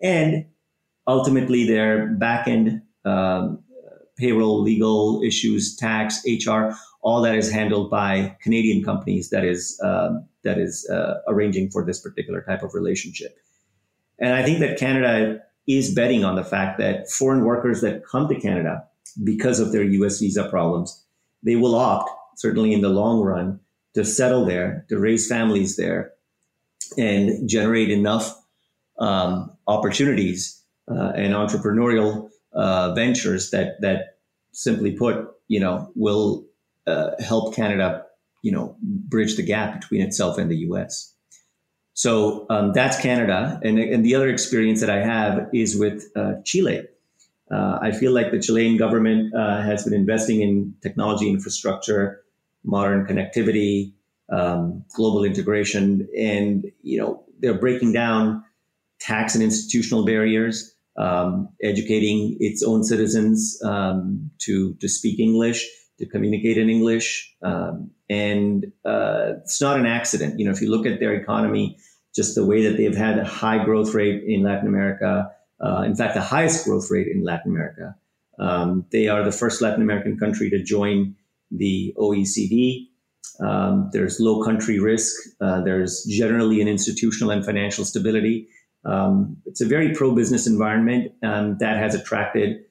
and 0.00 0.46
ultimately, 1.08 1.66
their 1.66 2.06
back 2.06 2.46
end 2.46 2.82
um, 3.04 3.64
payroll, 4.18 4.60
legal 4.62 5.22
issues, 5.22 5.76
tax, 5.76 6.20
HR, 6.26 6.70
all 7.02 7.22
that 7.22 7.34
is 7.34 7.50
handled 7.50 7.90
by 7.90 8.36
Canadian 8.42 8.84
companies 8.84 9.30
that 9.30 9.44
is 9.44 9.80
um, 9.82 10.26
that 10.44 10.58
is 10.58 10.88
uh, 10.90 11.20
arranging 11.28 11.70
for 11.70 11.84
this 11.84 12.00
particular 12.00 12.42
type 12.42 12.62
of 12.62 12.74
relationship. 12.74 13.36
And 14.18 14.34
I 14.34 14.42
think 14.42 14.58
that 14.60 14.78
Canada 14.78 15.40
is 15.66 15.94
betting 15.94 16.24
on 16.24 16.34
the 16.34 16.44
fact 16.44 16.78
that 16.78 17.10
foreign 17.10 17.44
workers 17.44 17.80
that 17.82 18.04
come 18.04 18.28
to 18.28 18.40
Canada 18.40 18.84
because 19.22 19.60
of 19.60 19.72
their 19.72 19.84
U.S. 19.84 20.18
visa 20.18 20.48
problems 20.48 21.04
they 21.42 21.56
will 21.56 21.74
opt, 21.74 22.10
certainly 22.36 22.72
in 22.72 22.80
the 22.80 22.88
long 22.88 23.20
run, 23.20 23.60
to 23.94 24.04
settle 24.04 24.44
there, 24.44 24.84
to 24.88 24.98
raise 24.98 25.28
families 25.28 25.76
there, 25.76 26.12
and 26.96 27.48
generate 27.48 27.90
enough 27.90 28.34
um, 28.98 29.52
opportunities 29.66 30.62
uh, 30.90 31.12
and 31.14 31.34
entrepreneurial 31.34 32.30
uh, 32.52 32.92
ventures 32.94 33.50
that 33.50 33.80
that 33.80 34.07
simply 34.58 34.90
put, 34.90 35.28
you 35.46 35.60
know, 35.60 35.90
will 35.94 36.44
uh, 36.86 37.10
help 37.20 37.54
Canada, 37.54 38.04
you 38.42 38.50
know, 38.50 38.76
bridge 38.82 39.36
the 39.36 39.42
gap 39.42 39.80
between 39.80 40.02
itself 40.02 40.36
and 40.36 40.50
the 40.50 40.56
U.S. 40.68 41.14
So 41.94 42.44
um, 42.50 42.72
that's 42.72 43.00
Canada, 43.00 43.60
and 43.62 43.78
and 43.78 44.04
the 44.04 44.14
other 44.14 44.28
experience 44.28 44.80
that 44.80 44.90
I 44.90 45.00
have 45.00 45.48
is 45.52 45.76
with 45.76 46.04
uh, 46.16 46.34
Chile. 46.44 46.82
Uh, 47.50 47.78
I 47.80 47.92
feel 47.92 48.12
like 48.12 48.30
the 48.30 48.38
Chilean 48.38 48.76
government 48.76 49.34
uh, 49.34 49.62
has 49.62 49.84
been 49.84 49.94
investing 49.94 50.42
in 50.42 50.74
technology 50.82 51.30
infrastructure, 51.30 52.22
modern 52.64 53.06
connectivity, 53.06 53.92
um, 54.30 54.84
global 54.94 55.24
integration, 55.24 56.08
and 56.18 56.70
you 56.82 56.98
know 56.98 57.24
they're 57.38 57.58
breaking 57.58 57.92
down 57.92 58.44
tax 58.98 59.34
and 59.34 59.42
institutional 59.42 60.04
barriers, 60.04 60.74
um, 60.98 61.48
educating 61.62 62.36
its 62.40 62.62
own 62.62 62.84
citizens 62.84 63.58
um, 63.64 64.30
to 64.38 64.74
to 64.74 64.88
speak 64.88 65.18
English, 65.18 65.66
to 65.98 66.06
communicate 66.06 66.58
in 66.58 66.68
English, 66.68 67.34
um, 67.42 67.90
and 68.10 68.66
uh, 68.84 69.34
it's 69.42 69.60
not 69.60 69.78
an 69.78 69.86
accident. 69.86 70.38
You 70.38 70.44
know, 70.44 70.52
if 70.52 70.60
you 70.60 70.70
look 70.70 70.86
at 70.86 71.00
their 71.00 71.14
economy, 71.14 71.78
just 72.14 72.34
the 72.34 72.44
way 72.44 72.62
that 72.62 72.76
they've 72.76 72.96
had 72.96 73.18
a 73.18 73.24
high 73.24 73.64
growth 73.64 73.94
rate 73.94 74.22
in 74.26 74.42
Latin 74.42 74.68
America 74.68 75.30
uh, 75.60 75.82
in 75.82 75.94
fact, 75.94 76.14
the 76.14 76.20
highest 76.20 76.64
growth 76.64 76.90
rate 76.90 77.08
in 77.08 77.24
Latin 77.24 77.50
America. 77.50 77.96
Um, 78.38 78.86
they 78.92 79.08
are 79.08 79.24
the 79.24 79.32
first 79.32 79.60
Latin 79.60 79.82
American 79.82 80.16
country 80.16 80.50
to 80.50 80.62
join 80.62 81.16
the 81.50 81.92
OECD. 81.98 82.86
Um, 83.40 83.90
there's 83.92 84.20
low 84.20 84.42
country 84.44 84.78
risk. 84.78 85.14
Uh, 85.40 85.60
there's 85.62 86.04
generally 86.04 86.60
an 86.60 86.68
institutional 86.68 87.30
and 87.30 87.44
financial 87.44 87.84
stability. 87.84 88.48
Um, 88.84 89.36
it's 89.44 89.60
a 89.60 89.66
very 89.66 89.94
pro 89.94 90.14
business 90.14 90.46
environment 90.46 91.12
um, 91.22 91.58
that 91.58 91.76
has 91.76 91.94
attracted 91.94 92.64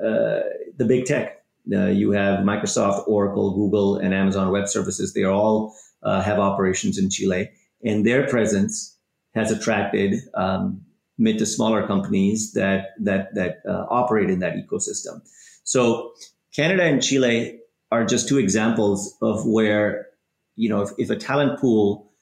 uh, 0.00 0.40
the 0.76 0.84
big 0.86 1.06
tech. 1.06 1.44
Uh, 1.72 1.86
you 1.86 2.12
have 2.12 2.40
Microsoft, 2.40 3.08
Oracle, 3.08 3.54
Google, 3.54 3.96
and 3.96 4.14
Amazon 4.14 4.52
Web 4.52 4.68
Services. 4.68 5.14
They 5.14 5.24
all 5.24 5.74
uh, 6.02 6.20
have 6.22 6.38
operations 6.38 6.98
in 6.98 7.10
Chile, 7.10 7.50
and 7.82 8.06
their 8.06 8.28
presence 8.28 8.96
has 9.34 9.50
attracted 9.50 10.20
um, 10.34 10.82
mid 11.18 11.38
to 11.38 11.46
smaller 11.46 11.86
companies 11.86 12.52
that 12.52 12.90
that 13.00 13.34
that 13.34 13.58
uh, 13.68 13.86
operate 13.90 14.30
in 14.30 14.38
that 14.40 14.54
ecosystem. 14.54 15.20
So 15.64 16.12
Canada 16.54 16.84
and 16.84 17.02
Chile 17.02 17.58
are 17.90 18.04
just 18.04 18.28
two 18.28 18.38
examples 18.38 19.16
of 19.22 19.46
where 19.46 20.06
you 20.54 20.68
know 20.68 20.82
if, 20.82 20.90
if 20.98 21.10
a 21.10 21.16
talent 21.16 21.58
pool 21.58 22.12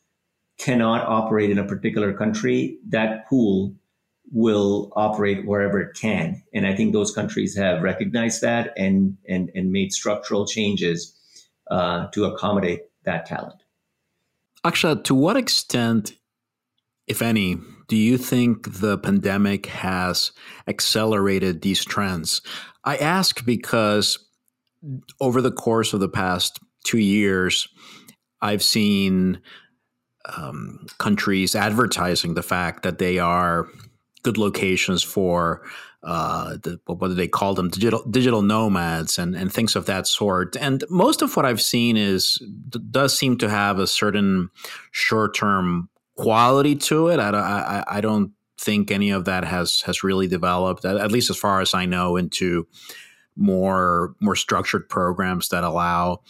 cannot 0.59 1.07
operate 1.07 1.51
in 1.51 1.59
a 1.59 1.65
particular 1.65 2.13
country, 2.13 2.79
that 2.89 3.27
pool 3.29 3.75
will 4.33 4.93
operate 4.97 5.47
wherever 5.47 5.81
it 5.81 5.97
can. 5.97 6.43
And 6.53 6.67
I 6.67 6.75
think 6.75 6.93
those 6.93 7.15
countries 7.15 7.57
have 7.57 7.83
recognized 7.83 8.41
that 8.43 8.73
and 8.77 9.17
and 9.29 9.51
and 9.55 9.71
made 9.71 9.93
structural 9.93 10.47
changes 10.47 11.15
uh, 11.71 12.07
to 12.09 12.25
accommodate 12.25 12.83
that 13.05 13.27
talent. 13.27 13.63
Akshat, 14.65 15.05
to 15.05 15.15
what 15.15 15.37
extent, 15.37 16.15
if 17.07 17.21
any, 17.21 17.59
do 17.87 17.97
you 17.97 18.17
think 18.17 18.81
the 18.81 18.97
pandemic 18.97 19.67
has 19.67 20.33
accelerated 20.67 21.61
these 21.61 21.85
trends? 21.85 22.41
I 22.85 22.97
ask 22.97 23.45
because 23.45 24.19
over 25.21 25.43
the 25.43 25.53
course 25.53 25.93
of 25.93 26.01
the 26.01 26.09
past 26.09 26.61
two 26.85 26.99
years, 26.99 27.69
I've 28.41 28.63
seen 28.63 29.41
um, 30.37 30.87
countries 30.99 31.55
advertising 31.55 32.35
the 32.35 32.43
fact 32.43 32.83
that 32.83 32.99
they 32.99 33.19
are 33.19 33.69
good 34.23 34.39
locations 34.39 35.03
for 35.03 35.63
uh, 36.03 36.57
the, 36.63 36.79
what 36.87 37.09
do 37.09 37.15
they 37.15 37.29
call 37.29 37.55
them 37.55 37.69
digital 37.69 38.03
digital 38.11 38.43
nomads 38.43 39.19
and 39.19 39.35
and 39.35 39.53
things 39.53 39.75
of 39.75 39.87
that 39.87 40.07
sort. 40.07 40.57
And 40.57 40.85
most 40.91 41.23
of 41.23 41.35
what 41.37 41.47
I've 41.47 41.63
seen 41.63 41.97
is 41.97 42.39
does 42.91 43.17
seem 43.17 43.39
to 43.39 43.49
have 43.49 43.79
a 43.79 43.87
certain 43.87 44.51
short 44.91 45.35
term 45.35 45.89
quality 46.17 46.77
to 46.77 47.09
it. 47.09 47.19
I, 47.19 47.31
I, 47.31 47.85
I 47.99 48.01
don't 48.01 48.33
think 48.61 48.91
any 48.91 49.11
of 49.11 49.25
that 49.25 49.45
has 49.45 49.81
has 49.83 50.05
really 50.05 50.27
developed, 50.27 50.85
at 50.85 51.11
least 51.11 51.31
as 51.31 51.39
far 51.39 51.61
as 51.61 51.75
I 51.75 51.87
know, 51.87 52.17
into 52.17 52.67
more 53.37 54.15
more 54.21 54.37
structured 54.37 54.89
programs 54.89 55.49
that 55.49 55.65
allow 55.65 56.21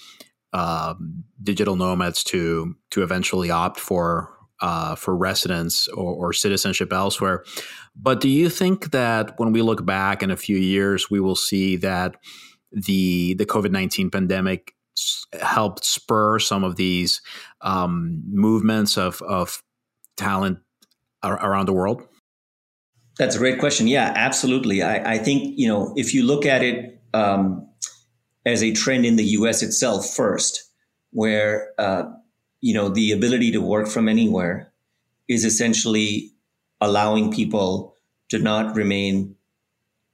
um, 0.54 1.24
digital 1.42 1.76
nomads 1.76 2.24
to 2.24 2.74
to 2.90 3.02
eventually 3.02 3.50
opt 3.50 3.78
for 3.78 4.30
uh, 4.60 4.94
for 4.94 5.16
residence 5.16 5.88
or, 5.88 6.14
or, 6.14 6.32
citizenship 6.32 6.92
elsewhere. 6.92 7.44
But 7.96 8.20
do 8.20 8.28
you 8.28 8.48
think 8.48 8.92
that 8.92 9.34
when 9.36 9.52
we 9.52 9.62
look 9.62 9.84
back 9.84 10.22
in 10.22 10.30
a 10.30 10.36
few 10.36 10.56
years, 10.56 11.10
we 11.10 11.20
will 11.20 11.34
see 11.34 11.76
that 11.76 12.14
the 12.70 13.34
the 13.34 13.44
COVID 13.44 13.72
nineteen 13.72 14.10
pandemic 14.10 14.74
helped 15.42 15.84
spur 15.84 16.38
some 16.38 16.62
of 16.62 16.76
these 16.76 17.20
um, 17.60 18.22
movements 18.26 18.96
of 18.96 19.20
of 19.22 19.60
talent 20.16 20.58
around 21.24 21.66
the 21.66 21.72
world? 21.72 22.02
That's 23.18 23.36
a 23.36 23.38
great 23.38 23.58
question. 23.58 23.86
Yeah, 23.86 24.12
absolutely. 24.14 24.82
I, 24.82 25.14
I 25.14 25.18
think, 25.18 25.54
you 25.56 25.68
know, 25.68 25.92
if 25.96 26.14
you 26.14 26.24
look 26.24 26.44
at 26.46 26.62
it 26.62 27.00
um, 27.12 27.68
as 28.46 28.62
a 28.62 28.72
trend 28.72 29.06
in 29.06 29.16
the 29.16 29.24
US 29.24 29.62
itself 29.62 30.08
first, 30.14 30.64
where, 31.10 31.70
uh, 31.78 32.04
you 32.60 32.74
know, 32.74 32.88
the 32.88 33.12
ability 33.12 33.52
to 33.52 33.60
work 33.60 33.88
from 33.88 34.08
anywhere 34.08 34.72
is 35.28 35.44
essentially 35.44 36.32
allowing 36.80 37.32
people 37.32 37.96
to 38.28 38.38
not 38.38 38.74
remain, 38.74 39.34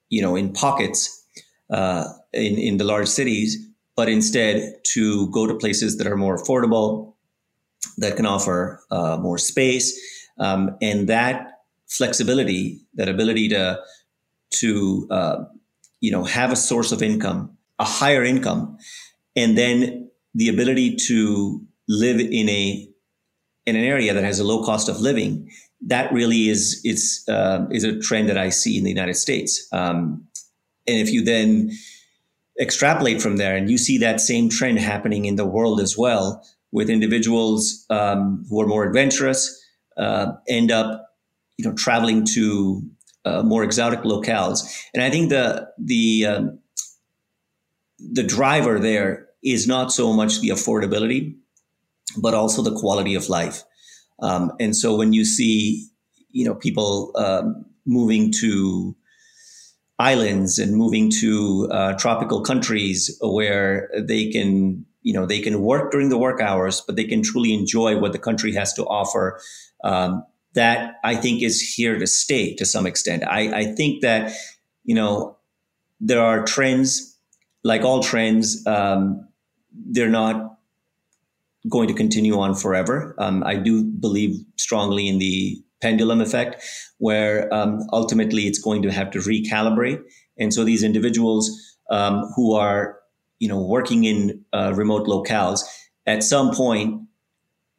you 0.09 0.23
know, 0.23 0.37
in 0.37 0.53
pockets 0.53 1.25
uh, 1.71 2.05
in, 2.33 2.59
in 2.59 2.77
the 2.77 2.85
large 2.85 3.09
cities, 3.09 3.57
but 3.97 4.09
instead 4.09 4.75
to 4.85 5.31
go 5.31 5.47
to 5.47 5.55
places 5.55 5.99
that 5.99 6.07
are 6.07 6.17
more 6.17 6.37
affordable, 6.37 7.15
that 7.99 8.17
can 8.17 8.27
offer 8.27 8.83
uh, 8.91 9.17
more 9.17 9.39
space. 9.39 9.99
Um, 10.39 10.77
and 10.81 11.09
that 11.09 11.61
flexibility, 11.89 12.81
that 12.95 13.09
ability 13.09 13.49
to, 13.49 13.81
to 14.51 15.07
uh, 15.11 15.45
you 16.01 16.11
know, 16.11 16.25
have 16.25 16.53
a 16.53 16.57
source 16.57 16.93
of 16.93 17.03
income, 17.03 17.57
a 17.81 17.85
higher 17.85 18.23
income, 18.23 18.79
and 19.35 19.59
then 19.59 20.11
the 20.35 20.49
ability 20.49 20.97
to 21.09 21.61
live 21.89 22.21
in 22.21 22.49
a 22.49 22.87
in 23.67 23.77
an 23.77 23.85
area 23.85 24.15
that 24.15 24.25
has 24.25 24.39
a 24.39 24.45
low 24.45 24.65
cost 24.65 24.89
of 24.89 25.01
living, 25.01 25.51
that 25.87 26.13
really 26.13 26.49
is 26.49 26.81
it's 26.85 27.29
uh, 27.29 27.67
is 27.71 27.85
a 27.85 27.99
trend 27.99 28.29
that 28.29 28.39
I 28.39 28.51
see 28.51 28.79
in 28.79 28.85
the 28.85 28.91
United 28.91 29.15
States. 29.15 29.67
Um, 29.73 30.27
and 30.87 30.99
if 30.99 31.11
you 31.11 31.25
then 31.25 31.71
extrapolate 32.61 33.23
from 33.23 33.39
there, 33.39 33.57
and 33.57 33.71
you 33.71 33.79
see 33.79 33.99
that 33.99 34.21
same 34.21 34.49
trend 34.51 34.79
happening 34.79 35.25
in 35.25 35.37
the 35.37 35.47
world 35.47 35.81
as 35.81 35.97
well, 35.97 36.45
with 36.73 36.91
individuals 36.91 37.87
um, 37.91 38.45
who 38.49 38.61
are 38.61 38.67
more 38.67 38.87
adventurous, 38.87 39.59
uh, 39.97 40.33
end 40.49 40.71
up 40.71 41.07
you 41.57 41.65
know 41.65 41.75
traveling 41.75 42.25
to 42.35 42.83
uh, 43.25 43.43
more 43.43 43.65
exotic 43.65 44.01
locales. 44.01 44.61
And 44.95 45.03
I 45.03 45.11
think 45.11 45.31
the 45.31 45.69
the 45.79 46.27
um, 46.27 46.59
the 48.13 48.23
driver 48.23 48.79
there 48.79 49.29
is 49.43 49.67
not 49.67 49.93
so 49.93 50.13
much 50.13 50.41
the 50.41 50.49
affordability, 50.51 51.37
but 52.17 52.35
also 52.35 52.63
the 52.63 52.79
quality 52.79 53.15
of 53.15 53.29
life. 53.29 53.63
Um, 54.21 54.53
and 54.61 54.77
so 54.77 54.97
when 54.97 55.13
you 55.13 55.25
see, 55.25 55.89
you 56.31 56.45
know, 56.45 56.55
people 56.55 57.13
um, 57.17 57.65
moving 57.87 58.33
to 58.41 58.95
islands 59.99 60.59
and 60.59 60.77
moving 60.77 61.11
to 61.21 61.69
uh, 61.71 61.93
tropical 61.95 62.43
countries 62.43 63.19
where 63.21 63.91
they 63.99 64.31
can, 64.31 64.85
you 65.03 65.13
know, 65.13 65.27
they 65.27 65.41
can 65.41 65.61
work 65.61 65.91
during 65.91 66.09
the 66.09 66.19
work 66.19 66.41
hours, 66.41 66.83
but 66.87 66.97
they 66.97 67.05
can 67.05 67.23
truly 67.23 67.55
enjoy 67.55 67.99
what 67.99 68.13
the 68.13 68.19
country 68.19 68.55
has 68.55 68.73
to 68.75 68.85
offer. 68.85 69.41
Um, 69.85 70.25
that 70.55 70.97
I 71.05 71.15
think 71.15 71.43
is 71.43 71.61
here 71.61 71.99
to 71.99 72.07
stay 72.07 72.55
to 72.57 72.65
some 72.65 72.87
extent. 72.87 73.23
I, 73.25 73.61
I 73.61 73.65
think 73.75 74.03
that, 74.03 74.33
you 74.83 74.95
know, 74.95 75.39
there 76.01 76.21
are 76.21 76.45
trends, 76.45 77.10
like 77.65 77.83
all 77.83 78.03
trends, 78.03 78.67
um, 78.67 79.29
they're 79.73 80.09
not 80.09 80.59
going 81.69 81.89
to 81.89 81.95
continue 81.95 82.39
on 82.39 82.55
forever. 82.55 83.15
Um, 83.19 83.43
I 83.45 83.57
do 83.57 83.85
believe 83.85 84.39
strongly 84.57 85.09
in 85.09 85.19
the 85.19 85.63
pendulum 85.81 86.21
effect, 86.21 86.63
where 86.99 87.53
um, 87.53 87.81
ultimately 87.93 88.43
it's 88.43 88.59
going 88.59 88.83
to 88.83 88.93
have 88.93 89.11
to 89.13 89.19
recalibrate. 89.19 90.03
And 90.39 90.53
so 90.53 90.65
these 90.65 90.83
individuals 90.83 91.79
um, 91.91 92.31
who 92.37 92.55
are, 92.55 92.99
you 93.39 93.49
know, 93.49 93.61
working 93.61 94.05
in 94.05 94.45
uh, 94.53 94.73
remote 94.75 95.07
locales 95.07 95.61
at 96.07 96.23
some 96.23 96.55
point 96.55 97.03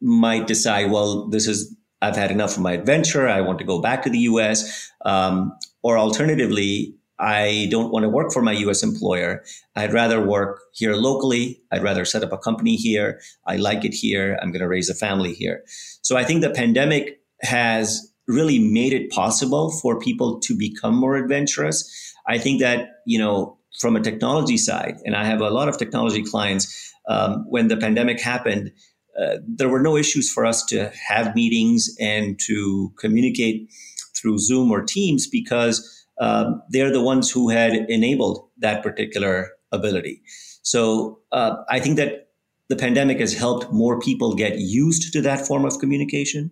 might 0.00 0.46
decide, 0.46 0.90
well, 0.90 1.28
this 1.28 1.46
is 1.46 1.74
I've 2.00 2.16
had 2.16 2.32
enough 2.32 2.56
of 2.56 2.62
my 2.62 2.72
adventure. 2.72 3.28
I 3.28 3.40
want 3.40 3.60
to 3.60 3.64
go 3.64 3.80
back 3.80 4.02
to 4.02 4.10
the 4.10 4.18
US. 4.18 4.90
Um, 5.04 5.56
or 5.82 5.98
alternatively, 5.98 6.94
I 7.22 7.68
don't 7.70 7.92
want 7.92 8.02
to 8.02 8.08
work 8.08 8.32
for 8.32 8.42
my 8.42 8.52
US 8.52 8.82
employer. 8.82 9.44
I'd 9.76 9.92
rather 9.92 10.20
work 10.20 10.60
here 10.72 10.94
locally. 10.94 11.62
I'd 11.70 11.82
rather 11.82 12.04
set 12.04 12.24
up 12.24 12.32
a 12.32 12.38
company 12.38 12.74
here. 12.74 13.20
I 13.46 13.56
like 13.56 13.84
it 13.84 13.94
here. 13.94 14.36
I'm 14.42 14.50
going 14.50 14.60
to 14.60 14.68
raise 14.68 14.90
a 14.90 14.94
family 14.94 15.32
here. 15.32 15.62
So 16.02 16.16
I 16.16 16.24
think 16.24 16.42
the 16.42 16.50
pandemic 16.50 17.20
has 17.42 18.12
really 18.26 18.58
made 18.58 18.92
it 18.92 19.10
possible 19.10 19.70
for 19.70 20.00
people 20.00 20.40
to 20.40 20.56
become 20.56 20.96
more 20.96 21.14
adventurous. 21.16 21.88
I 22.26 22.38
think 22.38 22.60
that, 22.60 22.88
you 23.06 23.18
know, 23.18 23.56
from 23.78 23.94
a 23.94 24.00
technology 24.00 24.56
side, 24.56 24.96
and 25.04 25.14
I 25.14 25.24
have 25.24 25.40
a 25.40 25.50
lot 25.50 25.68
of 25.68 25.78
technology 25.78 26.22
clients, 26.24 26.92
um, 27.08 27.44
when 27.48 27.68
the 27.68 27.76
pandemic 27.76 28.20
happened, 28.20 28.72
uh, 29.20 29.36
there 29.46 29.68
were 29.68 29.80
no 29.80 29.96
issues 29.96 30.30
for 30.30 30.44
us 30.44 30.64
to 30.66 30.90
have 31.08 31.36
meetings 31.36 31.94
and 32.00 32.38
to 32.46 32.92
communicate 32.98 33.68
through 34.16 34.38
Zoom 34.38 34.70
or 34.70 34.82
Teams 34.82 35.26
because 35.26 36.01
um, 36.22 36.62
they're 36.70 36.92
the 36.92 37.02
ones 37.02 37.30
who 37.30 37.50
had 37.50 37.72
enabled 37.88 38.48
that 38.58 38.82
particular 38.82 39.50
ability. 39.72 40.22
So 40.62 41.18
uh, 41.32 41.56
I 41.68 41.80
think 41.80 41.96
that 41.96 42.28
the 42.68 42.76
pandemic 42.76 43.18
has 43.18 43.34
helped 43.34 43.72
more 43.72 43.98
people 43.98 44.34
get 44.34 44.58
used 44.58 45.12
to 45.12 45.20
that 45.22 45.46
form 45.46 45.64
of 45.64 45.78
communication, 45.80 46.50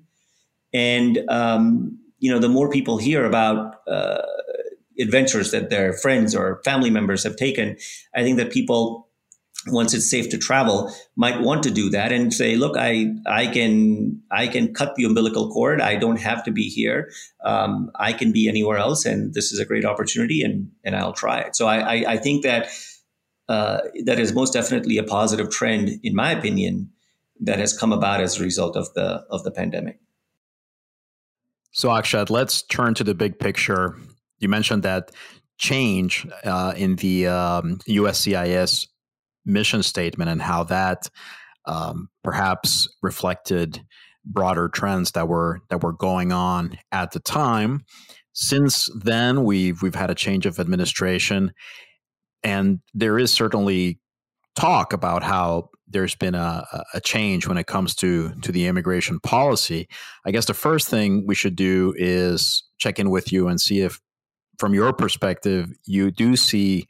and 0.72 1.18
um, 1.28 1.98
you 2.18 2.30
know, 2.30 2.40
the 2.40 2.48
more 2.48 2.68
people 2.68 2.98
hear 2.98 3.24
about 3.24 3.76
uh, 3.88 4.22
adventures 4.98 5.50
that 5.52 5.70
their 5.70 5.92
friends 5.92 6.34
or 6.34 6.60
family 6.64 6.90
members 6.90 7.22
have 7.24 7.36
taken, 7.36 7.76
I 8.14 8.22
think 8.22 8.36
that 8.38 8.52
people 8.52 9.08
once 9.66 9.92
it's 9.92 10.08
safe 10.08 10.30
to 10.30 10.38
travel 10.38 10.92
might 11.16 11.40
want 11.40 11.62
to 11.62 11.70
do 11.70 11.90
that 11.90 12.12
and 12.12 12.32
say 12.32 12.56
look 12.56 12.76
i 12.78 13.06
i 13.26 13.46
can 13.46 14.20
i 14.30 14.46
can 14.46 14.72
cut 14.72 14.94
the 14.94 15.04
umbilical 15.04 15.50
cord. 15.50 15.80
I 15.80 15.96
don't 15.96 16.20
have 16.20 16.44
to 16.44 16.50
be 16.50 16.68
here. 16.68 17.10
Um, 17.44 17.90
i 17.94 18.12
can 18.12 18.32
be 18.32 18.48
anywhere 18.48 18.78
else 18.78 19.04
and 19.04 19.34
this 19.34 19.52
is 19.52 19.58
a 19.58 19.64
great 19.64 19.84
opportunity 19.84 20.42
and 20.42 20.70
and 20.84 20.96
i'll 20.96 21.12
try 21.12 21.40
it. 21.40 21.56
So 21.56 21.66
i 21.66 21.78
i, 21.78 22.12
I 22.12 22.16
think 22.16 22.42
that 22.42 22.68
uh, 23.48 23.80
that 24.04 24.20
is 24.20 24.32
most 24.32 24.52
definitely 24.52 24.96
a 24.96 25.02
positive 25.02 25.50
trend 25.50 25.90
in 26.04 26.14
my 26.14 26.30
opinion 26.30 26.88
that 27.40 27.58
has 27.58 27.76
come 27.76 27.92
about 27.92 28.20
as 28.20 28.38
a 28.38 28.44
result 28.44 28.76
of 28.76 28.92
the 28.94 29.24
of 29.28 29.42
the 29.44 29.50
pandemic. 29.50 29.98
So 31.72 31.88
akshat 31.88 32.30
let's 32.30 32.62
turn 32.62 32.94
to 32.94 33.04
the 33.04 33.14
big 33.14 33.38
picture. 33.38 33.96
You 34.38 34.48
mentioned 34.48 34.84
that 34.84 35.10
change 35.58 36.26
uh, 36.44 36.72
in 36.76 36.96
the 36.96 37.26
um, 37.26 37.78
uscis 37.86 38.86
mission 39.44 39.82
statement 39.82 40.30
and 40.30 40.42
how 40.42 40.64
that 40.64 41.08
um, 41.66 42.08
perhaps 42.22 42.88
reflected 43.02 43.80
broader 44.24 44.68
trends 44.68 45.12
that 45.12 45.28
were 45.28 45.60
that 45.70 45.82
were 45.82 45.92
going 45.92 46.32
on 46.32 46.76
at 46.92 47.12
the 47.12 47.20
time. 47.20 47.84
Since 48.32 48.90
then, 48.94 49.44
we've 49.44 49.82
we've 49.82 49.94
had 49.94 50.10
a 50.10 50.14
change 50.14 50.46
of 50.46 50.58
administration, 50.58 51.52
and 52.42 52.80
there 52.94 53.18
is 53.18 53.32
certainly 53.32 53.98
talk 54.56 54.92
about 54.92 55.22
how 55.22 55.70
there's 55.88 56.14
been 56.14 56.34
a, 56.34 56.64
a 56.94 57.00
change 57.00 57.46
when 57.46 57.58
it 57.58 57.66
comes 57.66 57.94
to 57.96 58.32
to 58.42 58.52
the 58.52 58.66
immigration 58.66 59.20
policy. 59.20 59.88
I 60.24 60.30
guess 60.30 60.46
the 60.46 60.54
first 60.54 60.88
thing 60.88 61.24
we 61.26 61.34
should 61.34 61.56
do 61.56 61.94
is 61.96 62.62
check 62.78 62.98
in 62.98 63.10
with 63.10 63.32
you 63.32 63.48
and 63.48 63.60
see 63.60 63.80
if, 63.80 64.00
from 64.58 64.74
your 64.74 64.92
perspective, 64.92 65.70
you 65.84 66.10
do 66.10 66.36
see 66.36 66.86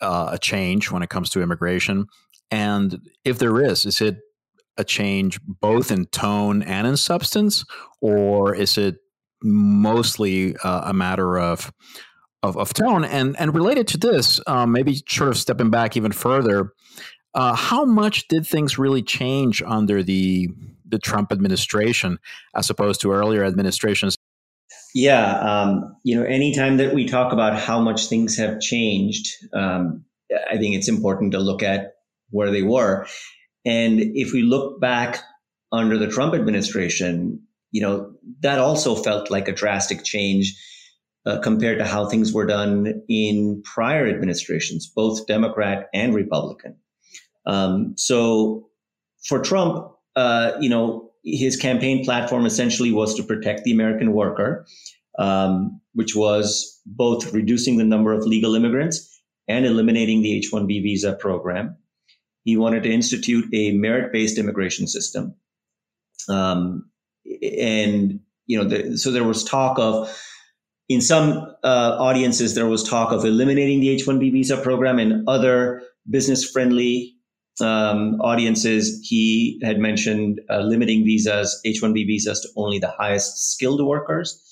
uh, 0.00 0.30
a 0.32 0.38
change 0.38 0.90
when 0.90 1.02
it 1.02 1.10
comes 1.10 1.30
to 1.30 1.42
immigration? 1.42 2.06
And 2.50 3.00
if 3.24 3.38
there 3.38 3.62
is, 3.62 3.84
is 3.84 4.00
it 4.00 4.18
a 4.76 4.84
change 4.84 5.40
both 5.44 5.90
in 5.90 6.06
tone 6.06 6.62
and 6.62 6.86
in 6.86 6.96
substance, 6.96 7.64
or 8.00 8.54
is 8.54 8.78
it 8.78 8.96
mostly 9.42 10.56
uh, 10.56 10.82
a 10.84 10.94
matter 10.94 11.38
of, 11.38 11.72
of, 12.42 12.56
of 12.56 12.72
tone? 12.72 13.04
And 13.04 13.38
and 13.38 13.54
related 13.54 13.88
to 13.88 13.98
this, 13.98 14.40
um, 14.46 14.72
maybe 14.72 15.02
sort 15.08 15.30
of 15.30 15.36
stepping 15.36 15.70
back 15.70 15.96
even 15.96 16.12
further, 16.12 16.72
uh, 17.34 17.54
how 17.54 17.84
much 17.84 18.28
did 18.28 18.46
things 18.46 18.78
really 18.78 19.02
change 19.02 19.62
under 19.62 20.02
the 20.02 20.48
the 20.88 20.98
Trump 20.98 21.32
administration 21.32 22.18
as 22.54 22.70
opposed 22.70 23.00
to 23.02 23.12
earlier 23.12 23.44
administrations? 23.44 24.16
Yeah, 24.94 25.38
um, 25.40 25.96
you 26.02 26.16
know, 26.18 26.24
anytime 26.24 26.78
that 26.78 26.94
we 26.94 27.04
talk 27.04 27.32
about 27.32 27.58
how 27.58 27.80
much 27.80 28.06
things 28.06 28.36
have 28.38 28.60
changed, 28.60 29.26
um, 29.52 30.04
I 30.50 30.56
think 30.56 30.76
it's 30.76 30.88
important 30.88 31.32
to 31.32 31.38
look 31.38 31.62
at 31.62 31.94
where 32.30 32.50
they 32.50 32.62
were. 32.62 33.06
And 33.64 34.00
if 34.00 34.32
we 34.32 34.42
look 34.42 34.80
back 34.80 35.20
under 35.72 35.98
the 35.98 36.08
Trump 36.08 36.34
administration, 36.34 37.40
you 37.70 37.82
know, 37.82 38.14
that 38.40 38.58
also 38.58 38.94
felt 38.94 39.30
like 39.30 39.48
a 39.48 39.52
drastic 39.52 40.04
change 40.04 40.54
uh, 41.26 41.38
compared 41.40 41.78
to 41.78 41.84
how 41.84 42.06
things 42.06 42.32
were 42.32 42.46
done 42.46 43.02
in 43.08 43.62
prior 43.64 44.06
administrations, 44.06 44.86
both 44.86 45.26
Democrat 45.26 45.88
and 45.92 46.14
Republican. 46.14 46.76
Um, 47.46 47.94
so 47.96 48.68
for 49.26 49.40
Trump, 49.42 49.92
uh, 50.16 50.52
you 50.60 50.70
know, 50.70 51.07
his 51.24 51.56
campaign 51.56 52.04
platform 52.04 52.46
essentially 52.46 52.92
was 52.92 53.14
to 53.14 53.22
protect 53.22 53.64
the 53.64 53.72
American 53.72 54.12
worker, 54.12 54.66
um, 55.18 55.80
which 55.94 56.14
was 56.14 56.80
both 56.86 57.32
reducing 57.32 57.76
the 57.76 57.84
number 57.84 58.12
of 58.12 58.24
legal 58.24 58.54
immigrants 58.54 59.20
and 59.48 59.66
eliminating 59.66 60.22
the 60.22 60.36
H 60.36 60.50
1B 60.52 60.82
visa 60.82 61.14
program. 61.14 61.76
He 62.44 62.56
wanted 62.56 62.84
to 62.84 62.90
institute 62.90 63.46
a 63.52 63.72
merit 63.72 64.12
based 64.12 64.38
immigration 64.38 64.86
system. 64.86 65.34
Um, 66.28 66.90
and, 67.42 68.20
you 68.46 68.58
know, 68.58 68.68
the, 68.68 68.96
so 68.96 69.10
there 69.10 69.24
was 69.24 69.44
talk 69.44 69.78
of, 69.78 70.08
in 70.88 71.00
some 71.02 71.54
uh, 71.62 71.96
audiences, 71.98 72.54
there 72.54 72.66
was 72.66 72.82
talk 72.82 73.12
of 73.12 73.24
eliminating 73.24 73.80
the 73.80 73.90
H 73.90 74.06
1B 74.06 74.32
visa 74.32 74.56
program 74.56 74.98
and 74.98 75.28
other 75.28 75.82
business 76.08 76.48
friendly 76.48 77.17
um, 77.60 78.20
audiences, 78.20 79.00
he 79.02 79.60
had 79.62 79.78
mentioned 79.78 80.40
uh, 80.50 80.60
limiting 80.60 81.04
visas, 81.04 81.60
H-1B 81.64 82.06
visas, 82.06 82.40
to 82.40 82.48
only 82.56 82.78
the 82.78 82.94
highest 82.98 83.52
skilled 83.52 83.84
workers, 83.84 84.42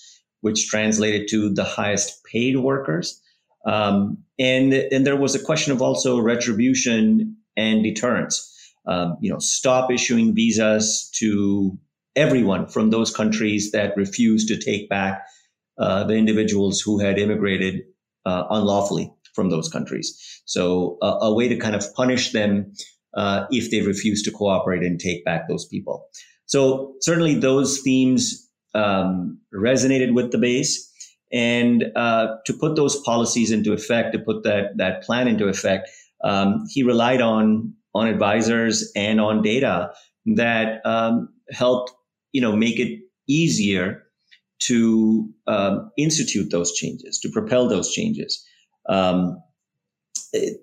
which 0.41 0.69
translated 0.69 1.29
to 1.31 1.53
the 1.53 1.65
highest 1.65 2.25
paid 2.25 2.59
workers. 2.59 3.21
Um, 3.67 4.19
and 4.39 4.73
and 4.73 5.07
there 5.07 5.17
was 5.17 5.35
a 5.35 5.43
question 5.43 5.73
of 5.73 5.83
also 5.83 6.21
retribution 6.21 7.37
and 7.57 7.83
deterrence. 7.83 8.53
Um, 8.87 9.17
you 9.21 9.31
know, 9.31 9.41
stop 9.41 9.91
issuing 9.91 10.35
visas 10.35 11.11
to 11.17 11.77
everyone 12.15 12.69
from 12.69 12.91
those 12.91 13.15
countries 13.15 13.73
that 13.73 13.97
refused 13.97 14.49
to 14.49 14.57
take 14.57 14.89
back 14.89 15.27
uh, 15.79 16.05
the 16.05 16.15
individuals 16.15 16.81
who 16.81 16.99
had 16.99 17.19
immigrated 17.19 17.83
uh, 18.25 18.45
unlawfully 18.51 19.13
from 19.35 19.51
those 19.51 19.69
countries. 19.69 20.41
So 20.47 20.97
uh, 21.03 21.19
a 21.21 21.35
way 21.35 21.49
to 21.49 21.57
kind 21.57 21.75
of 21.75 21.93
punish 21.95 22.33
them 22.33 22.73
uh, 23.17 23.47
if 23.51 23.71
they 23.71 23.81
refuse 23.81 24.23
to 24.23 24.31
cooperate 24.31 24.83
and 24.83 25.01
take 25.01 25.25
back 25.25 25.49
those 25.49 25.67
people. 25.67 26.07
So 26.47 26.95
certainly 27.01 27.35
those 27.35 27.81
themes 27.81 28.49
um, 28.75 29.41
resonated 29.55 30.15
with 30.15 30.33
the 30.33 30.39
base. 30.39 30.93
And 31.33 31.87
uh, 31.97 32.37
to 32.47 32.53
put 32.53 32.77
those 32.77 33.01
policies 33.01 33.51
into 33.51 33.73
effect, 33.73 34.13
to 34.13 34.19
put 34.19 34.45
that 34.45 34.77
that 34.77 35.03
plan 35.03 35.27
into 35.27 35.49
effect, 35.49 35.91
um, 36.23 36.65
he 36.71 36.85
relied 36.85 37.21
on 37.21 37.75
on 37.95 38.07
advisors 38.07 38.93
and 38.95 39.21
on 39.21 39.43
data 39.43 39.91
that 40.37 40.85
um, 40.85 41.29
helped 41.51 41.93
you 42.31 42.41
know 42.41 42.55
make 42.55 42.79
it 42.79 43.01
easier 43.29 44.05
to 44.59 45.29
um, 45.47 45.91
institute 45.99 46.51
those 46.51 46.73
changes, 46.73 47.19
to 47.21 47.29
propel 47.29 47.69
those 47.69 47.91
changes. 47.91 48.47
Um, 48.89 49.43
it, 50.33 50.61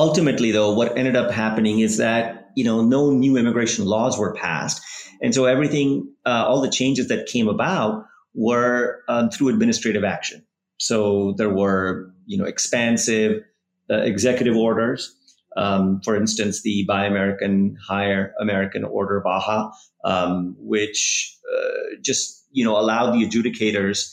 ultimately, 0.00 0.50
though, 0.50 0.72
what 0.72 0.96
ended 0.96 1.14
up 1.14 1.30
happening 1.30 1.80
is 1.80 1.98
that 1.98 2.50
you 2.56 2.64
know 2.64 2.82
no 2.82 3.10
new 3.10 3.36
immigration 3.36 3.84
laws 3.84 4.18
were 4.18 4.34
passed, 4.34 4.82
and 5.22 5.34
so 5.34 5.44
everything, 5.44 6.10
uh, 6.24 6.44
all 6.48 6.60
the 6.60 6.70
changes 6.70 7.08
that 7.08 7.26
came 7.26 7.48
about 7.48 8.04
were 8.34 9.02
um, 9.08 9.30
through 9.30 9.48
administrative 9.48 10.02
action. 10.02 10.44
So 10.78 11.34
there 11.36 11.50
were 11.50 12.10
you 12.26 12.38
know 12.38 12.44
expansive 12.44 13.42
uh, 13.90 13.98
executive 13.98 14.56
orders. 14.56 15.14
Um, 15.56 16.00
for 16.04 16.16
instance, 16.16 16.62
the 16.62 16.84
Buy 16.86 17.04
American, 17.04 17.76
Hire 17.86 18.32
American 18.40 18.84
Order 18.84 19.20
BAHA, 19.20 19.72
um, 20.04 20.56
which 20.58 21.36
uh, 21.52 21.96
just 22.00 22.46
you 22.52 22.64
know 22.64 22.78
allowed 22.78 23.12
the 23.12 23.26
adjudicators 23.26 24.10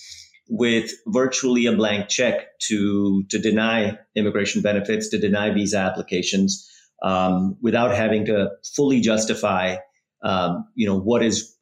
with 0.49 0.91
virtually 1.07 1.65
a 1.65 1.73
blank 1.73 2.09
check 2.09 2.59
to 2.59 3.23
to 3.29 3.39
deny 3.39 3.97
immigration 4.15 4.61
benefits, 4.61 5.09
to 5.09 5.17
deny 5.17 5.53
visa 5.53 5.77
applications, 5.77 6.69
um, 7.03 7.57
without 7.61 7.95
having 7.95 8.25
to 8.25 8.49
fully 8.75 9.01
justify, 9.01 9.75
um, 10.23 10.67
you 10.75 10.87
know, 10.87 10.97
what 10.97 11.23
is 11.23 11.53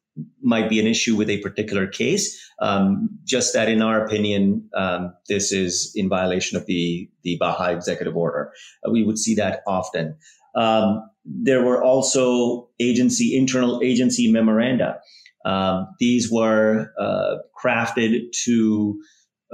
might 0.42 0.70
be 0.70 0.80
an 0.80 0.86
issue 0.86 1.14
with 1.14 1.28
a 1.28 1.38
particular 1.42 1.86
case. 1.86 2.42
Um, 2.62 3.10
just 3.24 3.52
that, 3.52 3.68
in 3.68 3.82
our 3.82 4.02
opinion, 4.02 4.68
um, 4.74 5.12
this 5.28 5.52
is 5.52 5.92
in 5.94 6.08
violation 6.08 6.56
of 6.56 6.66
the 6.66 7.08
the 7.22 7.36
BAHA 7.40 7.72
executive 7.72 8.16
order. 8.16 8.52
Uh, 8.86 8.90
we 8.90 9.04
would 9.04 9.18
see 9.18 9.34
that 9.34 9.62
often. 9.66 10.16
Um, 10.54 11.02
there 11.24 11.62
were 11.62 11.82
also 11.82 12.70
agency 12.80 13.36
internal 13.36 13.80
agency 13.82 14.30
memoranda 14.30 15.00
um, 15.46 15.86
these 16.00 16.30
were 16.30 16.92
uh, 16.98 17.36
crafted 17.62 18.32
to 18.44 19.00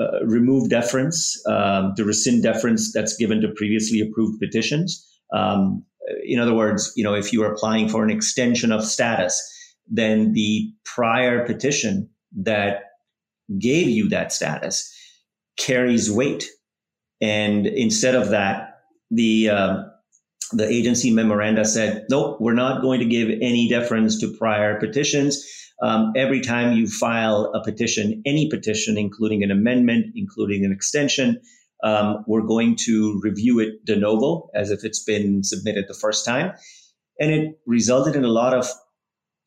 uh, 0.00 0.24
remove 0.24 0.70
deference, 0.70 1.40
um, 1.46 1.94
to 1.96 2.04
rescind 2.04 2.42
deference 2.42 2.92
that's 2.92 3.16
given 3.16 3.42
to 3.42 3.48
previously 3.48 4.00
approved 4.00 4.40
petitions. 4.40 5.06
Um, 5.34 5.84
in 6.24 6.40
other 6.40 6.54
words, 6.54 6.92
you 6.96 7.04
know, 7.04 7.14
if 7.14 7.32
you 7.32 7.42
are 7.44 7.52
applying 7.52 7.88
for 7.88 8.02
an 8.02 8.10
extension 8.10 8.72
of 8.72 8.84
status, 8.84 9.40
then 9.86 10.32
the 10.32 10.72
prior 10.84 11.44
petition 11.44 12.08
that 12.38 12.84
gave 13.58 13.88
you 13.88 14.08
that 14.08 14.32
status 14.32 14.90
carries 15.58 16.10
weight. 16.10 16.46
And 17.20 17.66
instead 17.66 18.14
of 18.14 18.30
that, 18.30 18.80
the 19.10 19.50
uh, 19.50 19.82
the 20.52 20.68
agency 20.68 21.10
memoranda 21.10 21.64
said, 21.64 22.06
nope, 22.10 22.38
we're 22.40 22.54
not 22.54 22.82
going 22.82 23.00
to 23.00 23.06
give 23.06 23.28
any 23.28 23.68
deference 23.68 24.18
to 24.20 24.34
prior 24.38 24.78
petitions 24.78 25.46
um, 25.82 26.12
every 26.16 26.40
time 26.40 26.72
you 26.72 26.86
file 26.86 27.50
a 27.54 27.62
petition, 27.62 28.22
any 28.24 28.48
petition, 28.48 28.96
including 28.96 29.42
an 29.42 29.50
amendment, 29.50 30.06
including 30.14 30.64
an 30.64 30.72
extension, 30.72 31.40
um, 31.82 32.24
we're 32.28 32.46
going 32.46 32.76
to 32.76 33.20
review 33.22 33.58
it 33.58 33.84
de 33.84 33.96
novo 33.96 34.48
as 34.54 34.70
if 34.70 34.84
it's 34.84 35.02
been 35.02 35.42
submitted 35.42 35.86
the 35.88 35.94
first 35.94 36.24
time. 36.24 36.52
And 37.18 37.32
it 37.32 37.60
resulted 37.66 38.14
in 38.14 38.24
a 38.24 38.28
lot 38.28 38.54
of, 38.54 38.68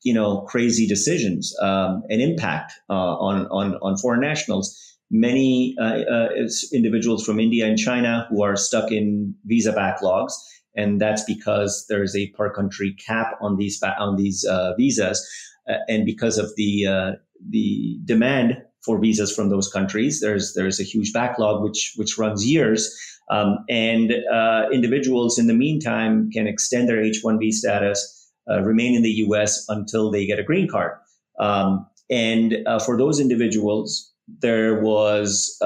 you 0.04 0.12
know, 0.12 0.42
crazy 0.42 0.86
decisions, 0.86 1.54
um, 1.62 2.02
and 2.10 2.20
impact 2.20 2.74
uh, 2.90 2.92
on, 2.92 3.46
on, 3.46 3.74
on 3.82 3.96
foreign 3.96 4.20
nationals. 4.20 4.78
Many 5.10 5.74
uh, 5.80 5.84
uh, 5.84 6.28
individuals 6.72 7.24
from 7.24 7.40
India 7.40 7.66
and 7.66 7.78
China 7.78 8.26
who 8.28 8.42
are 8.42 8.56
stuck 8.56 8.92
in 8.92 9.34
visa 9.46 9.72
backlogs, 9.72 10.32
and 10.76 11.00
that's 11.00 11.24
because 11.24 11.86
there's 11.88 12.14
a 12.14 12.28
per 12.28 12.52
country 12.52 12.94
cap 12.94 13.36
on 13.40 13.56
these 13.56 13.82
on 13.82 14.16
these 14.16 14.44
uh, 14.44 14.74
visas. 14.76 15.26
Uh, 15.68 15.78
and 15.88 16.04
because 16.04 16.38
of 16.38 16.50
the 16.56 16.86
uh, 16.86 17.12
the 17.50 17.98
demand 18.04 18.62
for 18.84 19.00
visas 19.00 19.34
from 19.34 19.48
those 19.48 19.68
countries, 19.68 20.20
there's 20.20 20.54
there's 20.54 20.78
a 20.78 20.84
huge 20.84 21.12
backlog 21.12 21.62
which 21.62 21.94
which 21.96 22.18
runs 22.18 22.46
years. 22.46 22.94
Um, 23.28 23.58
and 23.68 24.12
uh, 24.32 24.66
individuals 24.72 25.36
in 25.36 25.48
the 25.48 25.54
meantime 25.54 26.30
can 26.30 26.46
extend 26.46 26.88
their 26.88 27.02
H-1B 27.02 27.50
status, 27.50 28.30
uh, 28.48 28.62
remain 28.62 28.94
in 28.94 29.02
the 29.02 29.10
U.S. 29.26 29.64
until 29.68 30.12
they 30.12 30.24
get 30.26 30.38
a 30.38 30.44
green 30.44 30.68
card. 30.68 30.92
Um, 31.40 31.84
and 32.08 32.58
uh, 32.68 32.78
for 32.78 32.96
those 32.96 33.18
individuals, 33.18 34.12
there 34.42 34.80
was 34.80 35.56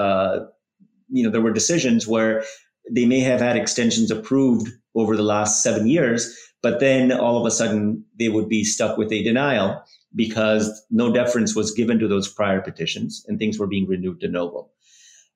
you 1.13 1.25
know 1.25 1.31
there 1.31 1.43
were 1.43 1.53
decisions 1.53 2.07
where 2.07 2.45
they 2.91 3.05
may 3.05 3.21
have 3.21 3.41
had 3.41 3.57
extensions 3.57 4.11
approved 4.11 4.71
over 4.95 5.17
the 5.17 5.23
last 5.23 5.63
seven 5.63 5.87
years, 5.87 6.37
but 6.63 6.81
then 6.81 7.13
all 7.13 7.39
of 7.39 7.47
a 7.47 7.51
sudden 7.51 8.05
they 8.19 8.29
would 8.29 8.49
be 8.49 8.65
stuck 8.65 8.97
with 8.97 9.13
a 9.13 9.23
denial 9.23 9.83
because 10.15 10.85
no 10.91 11.13
deference 11.13 11.55
was 11.55 11.73
given 11.73 11.99
to 11.99 12.09
those 12.09 12.29
prior 12.29 12.61
petitions 12.61 13.25
and 13.29 13.39
things 13.39 13.59
were 13.59 13.67
being 13.67 13.87
renewed 13.87 14.19
de 14.19 14.29
novo. 14.29 14.69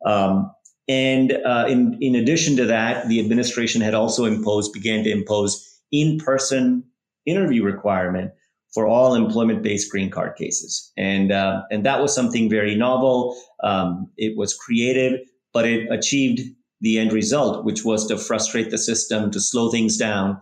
Um, 0.05 0.51
and 0.89 1.33
uh, 1.47 1.67
in, 1.69 1.97
in 2.01 2.15
addition 2.15 2.57
to 2.57 2.67
that, 2.67 3.09
the 3.09 3.21
administration 3.21 3.81
had 3.81 3.95
also 3.95 4.25
imposed, 4.25 4.73
began 4.73 5.05
to 5.05 5.11
impose 5.11 5.81
in-person 5.93 6.85
interview 7.25 7.63
requirement 7.63 8.33
for 8.75 8.87
all 8.87 9.15
employment-based 9.15 9.91
green 9.91 10.11
card 10.11 10.37
cases. 10.37 10.93
And, 10.97 11.31
uh, 11.31 11.63
and 11.71 11.87
that 11.87 12.03
was 12.03 12.15
something 12.15 12.51
very 12.51 12.75
novel. 12.75 13.41
Um, 13.63 14.11
it 14.17 14.37
was 14.37 14.53
creative, 14.53 15.21
but 15.53 15.65
it 15.65 15.91
achieved 15.91 16.41
the 16.81 16.99
end 16.99 17.13
result, 17.13 17.65
which 17.65 17.85
was 17.85 18.07
to 18.07 18.19
frustrate 18.19 18.71
the 18.71 18.79
system, 18.79 19.31
to 19.31 19.41
slow 19.41 19.71
things 19.71 19.97
down, 19.97 20.39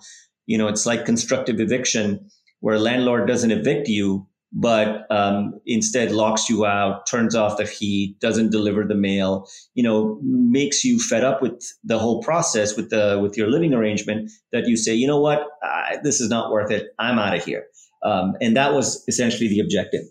you 0.46 0.58
know, 0.58 0.68
it's 0.68 0.86
like 0.86 1.04
constructive 1.04 1.60
eviction 1.60 2.28
where 2.60 2.76
a 2.76 2.80
landlord 2.80 3.26
doesn't 3.28 3.50
evict 3.50 3.88
you, 3.88 4.26
but 4.52 5.06
um, 5.10 5.58
instead 5.66 6.12
locks 6.12 6.48
you 6.48 6.66
out, 6.66 7.06
turns 7.06 7.34
off 7.34 7.56
the 7.56 7.64
heat, 7.64 8.18
doesn't 8.20 8.50
deliver 8.50 8.84
the 8.84 8.94
mail, 8.94 9.46
you 9.74 9.82
know, 9.82 10.18
makes 10.22 10.84
you 10.84 10.98
fed 10.98 11.24
up 11.24 11.40
with 11.40 11.62
the 11.84 11.98
whole 11.98 12.22
process 12.22 12.76
with 12.76 12.90
the 12.90 13.18
with 13.22 13.36
your 13.36 13.48
living 13.48 13.72
arrangement. 13.72 14.30
That 14.52 14.68
you 14.68 14.76
say, 14.76 14.94
you 14.94 15.06
know 15.06 15.20
what, 15.20 15.46
I, 15.62 15.98
this 16.02 16.20
is 16.20 16.28
not 16.28 16.50
worth 16.50 16.70
it. 16.70 16.88
I'm 16.98 17.18
out 17.18 17.36
of 17.36 17.44
here. 17.44 17.64
Um, 18.04 18.34
and 18.40 18.56
that 18.56 18.74
was 18.74 19.04
essentially 19.08 19.48
the 19.48 19.60
objective, 19.60 20.02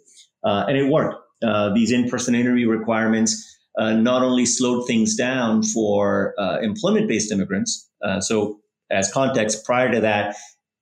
uh, 0.44 0.66
and 0.68 0.78
it 0.78 0.90
worked. 0.90 1.18
Uh, 1.44 1.74
these 1.74 1.92
in-person 1.92 2.36
interview 2.36 2.70
requirements 2.70 3.60
uh, 3.78 3.94
not 3.94 4.24
only 4.24 4.46
slowed 4.46 4.88
things 4.88 5.16
down 5.16 5.64
for 5.64 6.34
uh, 6.38 6.60
employment-based 6.62 7.32
immigrants. 7.32 7.90
Uh, 8.04 8.20
so 8.20 8.60
as 8.90 9.12
context, 9.12 9.66
prior 9.66 9.92
to 9.92 10.02
that, 10.02 10.36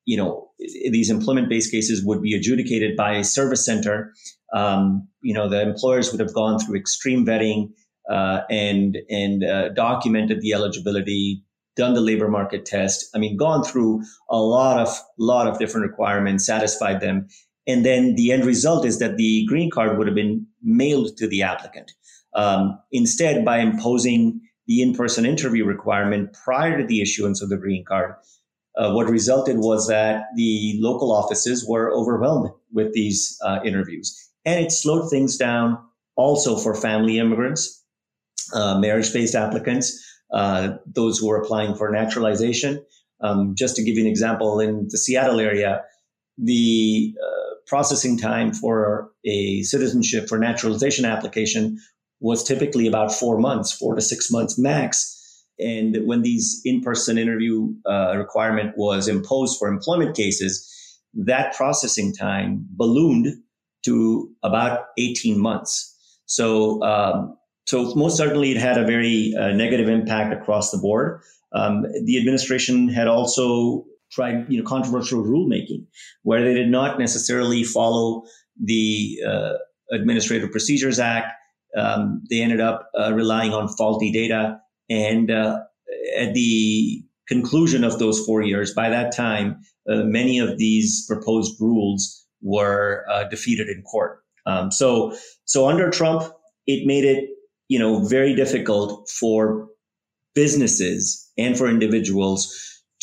you 0.05 0.17
know, 0.17 0.49
these 0.59 1.09
employment-based 1.09 1.71
cases 1.71 2.03
would 2.03 2.21
be 2.21 2.35
adjudicated 2.35 2.97
by 2.97 3.15
a 3.15 3.23
service 3.23 3.65
center. 3.65 4.13
Um, 4.53 5.07
you 5.21 5.33
know, 5.33 5.47
the 5.47 5.61
employers 5.61 6.11
would 6.11 6.19
have 6.19 6.33
gone 6.33 6.59
through 6.59 6.77
extreme 6.77 7.25
vetting 7.25 7.69
uh, 8.09 8.41
and 8.49 8.97
and 9.09 9.43
uh, 9.43 9.69
documented 9.69 10.41
the 10.41 10.53
eligibility, 10.53 11.43
done 11.75 11.93
the 11.93 12.01
labor 12.01 12.27
market 12.27 12.65
test. 12.65 13.05
I 13.15 13.19
mean, 13.19 13.37
gone 13.37 13.63
through 13.63 14.01
a 14.29 14.37
lot 14.37 14.79
of 14.79 14.99
lot 15.19 15.47
of 15.47 15.59
different 15.59 15.87
requirements, 15.87 16.45
satisfied 16.45 17.01
them, 17.01 17.27
and 17.67 17.85
then 17.85 18.15
the 18.15 18.31
end 18.31 18.45
result 18.45 18.85
is 18.85 18.97
that 18.99 19.17
the 19.17 19.45
green 19.47 19.69
card 19.69 19.97
would 19.97 20.07
have 20.07 20.15
been 20.15 20.47
mailed 20.63 21.15
to 21.17 21.27
the 21.27 21.43
applicant. 21.43 21.91
Um, 22.33 22.79
instead, 22.91 23.43
by 23.43 23.59
imposing 23.59 24.41
the 24.67 24.81
in-person 24.81 25.25
interview 25.25 25.65
requirement 25.65 26.33
prior 26.33 26.77
to 26.77 26.85
the 26.85 27.01
issuance 27.01 27.41
of 27.41 27.49
the 27.49 27.57
green 27.57 27.83
card, 27.83 28.15
uh, 28.77 28.91
what 28.93 29.09
resulted 29.09 29.57
was 29.57 29.87
that 29.87 30.27
the 30.35 30.75
local 30.79 31.11
offices 31.11 31.65
were 31.67 31.91
overwhelmed 31.91 32.51
with 32.71 32.93
these 32.93 33.37
uh, 33.43 33.59
interviews. 33.65 34.29
And 34.45 34.63
it 34.63 34.71
slowed 34.71 35.09
things 35.09 35.37
down 35.37 35.77
also 36.15 36.55
for 36.57 36.75
family 36.75 37.17
immigrants, 37.17 37.83
uh, 38.53 38.79
marriage 38.79 39.11
based 39.11 39.35
applicants, 39.35 40.05
uh, 40.31 40.75
those 40.85 41.17
who 41.17 41.29
are 41.31 41.41
applying 41.41 41.75
for 41.75 41.89
naturalization. 41.91 42.83
Um, 43.21 43.53
just 43.55 43.75
to 43.75 43.83
give 43.83 43.95
you 43.95 44.03
an 44.03 44.09
example, 44.09 44.59
in 44.59 44.87
the 44.89 44.97
Seattle 44.97 45.39
area, 45.39 45.81
the 46.37 47.13
uh, 47.21 47.55
processing 47.67 48.17
time 48.17 48.53
for 48.53 49.11
a 49.25 49.61
citizenship 49.63 50.29
for 50.29 50.37
naturalization 50.37 51.03
application 51.03 51.79
was 52.19 52.43
typically 52.43 52.87
about 52.87 53.13
four 53.13 53.37
months, 53.37 53.71
four 53.71 53.95
to 53.95 54.01
six 54.01 54.31
months 54.31 54.57
max. 54.57 55.15
And 55.59 55.97
when 56.05 56.21
these 56.21 56.61
in-person 56.63 57.17
interview 57.17 57.73
uh, 57.89 58.15
requirement 58.17 58.73
was 58.77 59.07
imposed 59.07 59.59
for 59.59 59.67
employment 59.67 60.15
cases, 60.15 60.65
that 61.13 61.53
processing 61.55 62.13
time 62.13 62.65
ballooned 62.71 63.27
to 63.83 64.29
about 64.43 64.87
18 64.97 65.39
months. 65.39 65.95
So, 66.25 66.81
um, 66.83 67.35
So 67.65 67.93
most 67.95 68.17
certainly, 68.17 68.51
it 68.51 68.57
had 68.57 68.77
a 68.77 68.85
very 68.85 69.33
uh, 69.39 69.51
negative 69.51 69.89
impact 69.89 70.33
across 70.33 70.71
the 70.71 70.77
board. 70.77 71.21
Um, 71.53 71.85
the 72.05 72.17
administration 72.17 72.89
had 72.89 73.07
also 73.07 73.85
tried, 74.11 74.45
you 74.49 74.57
know, 74.57 74.67
controversial 74.67 75.23
rulemaking, 75.23 75.85
where 76.23 76.43
they 76.43 76.53
did 76.53 76.69
not 76.69 76.97
necessarily 76.97 77.63
follow 77.63 78.23
the 78.59 79.19
uh, 79.27 79.53
Administrative 79.91 80.51
Procedures 80.51 80.99
Act. 80.99 81.31
Um, 81.75 82.23
they 82.29 82.41
ended 82.41 82.59
up 82.59 82.89
uh, 82.99 83.13
relying 83.13 83.53
on 83.53 83.67
faulty 83.67 84.11
data, 84.11 84.59
and 84.89 85.29
uh, 85.29 85.59
at 86.17 86.33
the 86.33 87.03
conclusion 87.27 87.83
of 87.83 87.99
those 87.99 88.25
four 88.25 88.41
years, 88.41 88.73
by 88.73 88.89
that 88.89 89.15
time, 89.15 89.61
uh, 89.89 90.03
many 90.03 90.39
of 90.39 90.57
these 90.57 91.05
proposed 91.07 91.59
rules 91.61 92.25
were 92.41 93.05
uh, 93.11 93.25
defeated 93.25 93.67
in 93.69 93.83
court. 93.83 94.23
Um, 94.45 94.71
so, 94.71 95.15
so 95.45 95.67
under 95.67 95.89
Trump, 95.89 96.23
it 96.65 96.87
made 96.87 97.05
it, 97.05 97.29
you 97.67 97.77
know, 97.77 98.03
very 98.05 98.35
difficult 98.35 99.09
for 99.09 99.67
businesses 100.33 101.29
and 101.37 101.57
for 101.57 101.67
individuals 101.67 102.51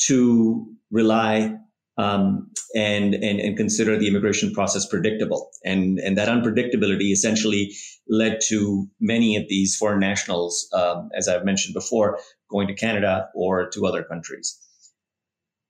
to 0.07 0.67
rely 0.91 1.57
um, 1.99 2.51
and, 2.75 3.15
and 3.15 3.41
and 3.41 3.57
consider 3.57 3.97
the 3.97 4.09
immigration 4.09 4.53
process 4.53 4.87
predictable. 4.87 5.51
And 5.65 5.99
and 5.99 6.17
that 6.19 6.29
unpredictability 6.29 7.13
essentially 7.13 7.75
led 8.09 8.41
to 8.49 8.87
many 9.01 9.37
of 9.37 9.49
these 9.49 9.77
foreign 9.77 10.01
nationals, 10.01 10.69
um, 10.73 11.09
as 11.17 11.29
I've 11.29 11.45
mentioned 11.45 11.75
before, 11.75 12.19
going 12.51 12.69
to 12.69 12.75
Canada 12.75 13.29
or 13.35 13.69
to 13.71 13.87
other 13.87 14.03
countries. 14.03 14.59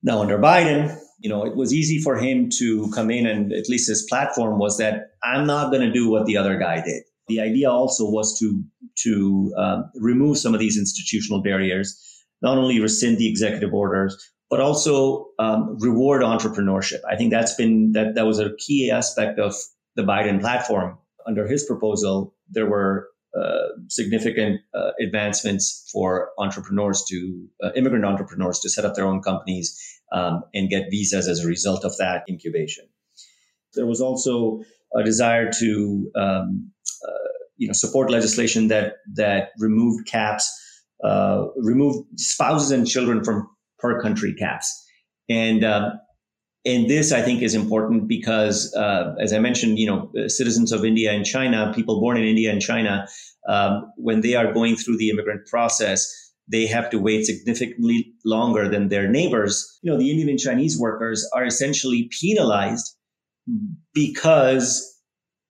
Now 0.03 0.21
under 0.21 0.39
Biden, 0.39 0.97
you 1.19 1.31
know, 1.31 1.45
it 1.45 1.57
was 1.57 1.73
easy 1.73 2.01
for 2.01 2.17
him 2.17 2.49
to 2.59 2.91
come 2.91 3.11
in 3.11 3.27
and 3.27 3.53
at 3.53 3.69
least 3.69 3.89
his 3.89 4.07
platform 4.09 4.59
was 4.59 4.79
that 4.79 5.13
I'm 5.23 5.47
not 5.47 5.71
going 5.71 5.83
to 5.83 5.93
do 5.93 6.11
what 6.11 6.27
the 6.27 6.37
other 6.37 6.59
guy 6.59 6.83
did. 6.83 7.03
The 7.29 7.41
idea 7.41 7.71
also 7.71 8.09
was 8.09 8.39
to 8.39 8.63
to 9.03 9.55
um, 9.59 9.91
remove 9.97 10.39
some 10.39 10.55
of 10.55 10.61
these 10.61 10.79
institutional 10.79 11.43
barriers, 11.43 12.01
not 12.41 12.59
only 12.59 12.81
rescind 12.81 13.19
the 13.19 13.29
executive 13.29 13.75
orders, 13.75 14.17
but 14.49 14.61
also 14.61 15.29
um, 15.39 15.77
reward 15.81 16.23
entrepreneurship. 16.23 17.01
I 17.09 17.17
think 17.17 17.33
that's 17.33 17.55
been 17.55 17.93
that 17.93 18.15
that 18.15 18.27
was 18.27 18.39
a 18.39 18.51
key 18.59 18.91
aspect 18.91 19.39
of 19.39 19.55
the 19.97 20.03
Biden 20.03 20.41
platform. 20.41 20.99
Under 21.27 21.47
his 21.47 21.65
proposal, 21.65 22.35
there 22.49 22.69
were 22.69 23.09
uh, 23.37 23.69
significant 23.89 24.61
uh, 24.75 24.93
advancements 25.01 25.89
for 25.93 26.31
entrepreneurs 26.39 27.05
to 27.09 27.47
uh, 27.63 27.71
immigrant 27.75 28.05
entrepreneurs 28.05 28.61
to 28.61 28.71
set 28.71 28.85
up 28.85 28.95
their 28.95 29.07
own 29.07 29.21
companies 29.21 29.77
um, 30.13 30.43
and 30.55 30.71
get 30.71 30.87
visas 30.91 31.29
as 31.29 31.45
a 31.45 31.47
result 31.47 31.85
of 31.85 31.97
that 31.99 32.23
incubation. 32.31 32.87
There 33.75 33.87
was 33.87 34.01
also 34.01 34.63
a 34.95 35.03
desire 35.03 35.51
to 35.59 36.11
um, 36.17 36.71
uh, 37.07 37.29
you 37.57 37.67
know 37.67 37.73
support 37.73 38.11
legislation 38.11 38.69
that 38.69 38.95
that 39.15 39.51
removed 39.59 40.07
caps, 40.07 40.51
uh, 41.05 41.47
removed 41.57 42.07
spouses 42.19 42.71
and 42.71 42.87
children 42.87 43.25
from 43.25 43.49
per 43.79 44.01
country 44.01 44.35
caps. 44.35 44.85
And 45.29 45.65
um, 45.65 45.93
and 46.67 46.91
this, 46.91 47.13
I 47.13 47.23
think, 47.23 47.43
is 47.43 47.55
important 47.55 48.09
because, 48.09 48.75
uh, 48.75 49.15
as 49.21 49.33
I 49.33 49.39
mentioned, 49.39 49.79
you 49.79 49.87
know, 49.87 50.11
citizens 50.27 50.73
of 50.73 50.85
India 50.85 51.13
and 51.13 51.25
China, 51.25 51.73
people 51.75 52.01
born 52.01 52.17
in 52.17 52.25
India 52.25 52.51
and 52.51 52.61
China, 52.61 53.07
um, 53.49 53.93
when 53.97 54.21
they 54.21 54.35
are 54.35 54.53
going 54.53 54.75
through 54.75 54.99
the 54.99 55.09
immigrant 55.11 55.47
process, 55.47 56.13
they 56.49 56.67
have 56.67 56.91
to 56.91 56.99
wait 56.99 57.25
significantly 57.25 58.13
longer 58.25 58.69
than 58.69 58.89
their 58.89 59.09
neighbors. 59.09 59.79
You 59.83 59.93
know, 59.93 59.99
the 59.99 60.11
Indian 60.11 60.29
and 60.29 60.39
Chinese 60.41 60.77
workers 60.79 61.29
are 61.33 61.45
essentially 61.45 62.11
penalized 62.21 62.97
because 63.95 65.01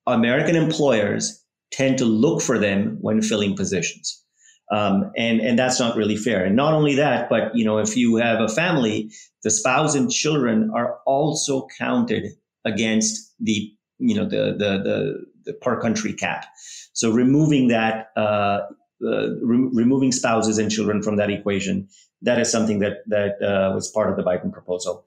American 0.07 0.55
employers 0.55 1.43
tend 1.73 1.97
to 1.99 2.05
look 2.05 2.43
for 2.43 2.59
them 2.59 2.99
when 3.01 3.23
filling 3.23 3.57
positions. 3.57 4.23
Um, 4.71 5.13
and 5.17 5.41
and 5.41 5.59
that's 5.59 5.79
not 5.79 5.97
really 5.97 6.17
fair. 6.17 6.45
And 6.45 6.57
not 6.57 6.75
only 6.75 6.97
that, 6.97 7.29
but 7.29 7.55
you 7.55 7.65
know, 7.65 7.79
if 7.79 7.97
you 7.97 8.17
have 8.17 8.41
a 8.41 8.49
family, 8.49 9.11
the 9.43 9.51
spouse 9.51 9.95
and 9.95 10.11
children 10.11 10.71
are 10.75 10.99
also 11.07 11.69
counted 11.79 12.33
against 12.65 13.33
the 13.39 13.73
you 13.99 14.15
know 14.15 14.25
the 14.25 14.57
the 14.59 14.83
the, 14.83 15.25
the 15.45 15.53
per 15.53 15.81
country 15.81 16.13
cap. 16.13 16.47
So 16.93 17.13
removing 17.13 17.69
that, 17.69 18.11
uh, 18.17 18.61
uh, 19.05 19.35
re- 19.43 19.71
removing 19.73 20.11
spouses 20.11 20.59
and 20.59 20.71
children 20.71 21.03
from 21.03 21.17
that 21.17 21.31
equation, 21.31 21.89
that 22.23 22.41
is 22.41 22.51
something 22.51 22.81
that 22.81 23.05
that 23.07 23.41
uh, 23.43 23.73
was 23.75 23.89
part 23.89 24.11
of 24.11 24.17
the 24.17 24.25
Biden 24.25 24.53
proposal. 24.53 25.05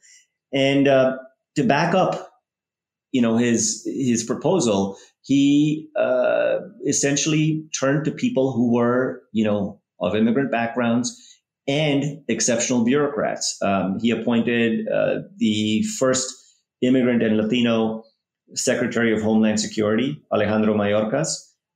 And 0.53 0.87
uh, 0.87 1.17
to 1.55 1.63
back 1.63 1.93
up, 1.93 2.31
you 3.11 3.21
know, 3.21 3.37
his 3.37 3.83
his 3.85 4.23
proposal, 4.23 4.97
he 5.21 5.89
uh, 5.95 6.59
essentially 6.87 7.63
turned 7.79 8.05
to 8.05 8.11
people 8.11 8.51
who 8.51 8.73
were, 8.73 9.21
you 9.31 9.43
know, 9.43 9.79
of 9.99 10.15
immigrant 10.15 10.51
backgrounds 10.51 11.15
and 11.67 12.21
exceptional 12.27 12.83
bureaucrats. 12.83 13.57
Um, 13.61 13.99
he 13.99 14.11
appointed 14.11 14.87
uh, 14.87 15.19
the 15.37 15.83
first 15.99 16.33
immigrant 16.81 17.21
and 17.21 17.37
Latino 17.37 18.03
Secretary 18.55 19.13
of 19.13 19.21
Homeland 19.21 19.59
Security, 19.59 20.19
Alejandro 20.33 20.73
Mayorkas, 20.73 21.29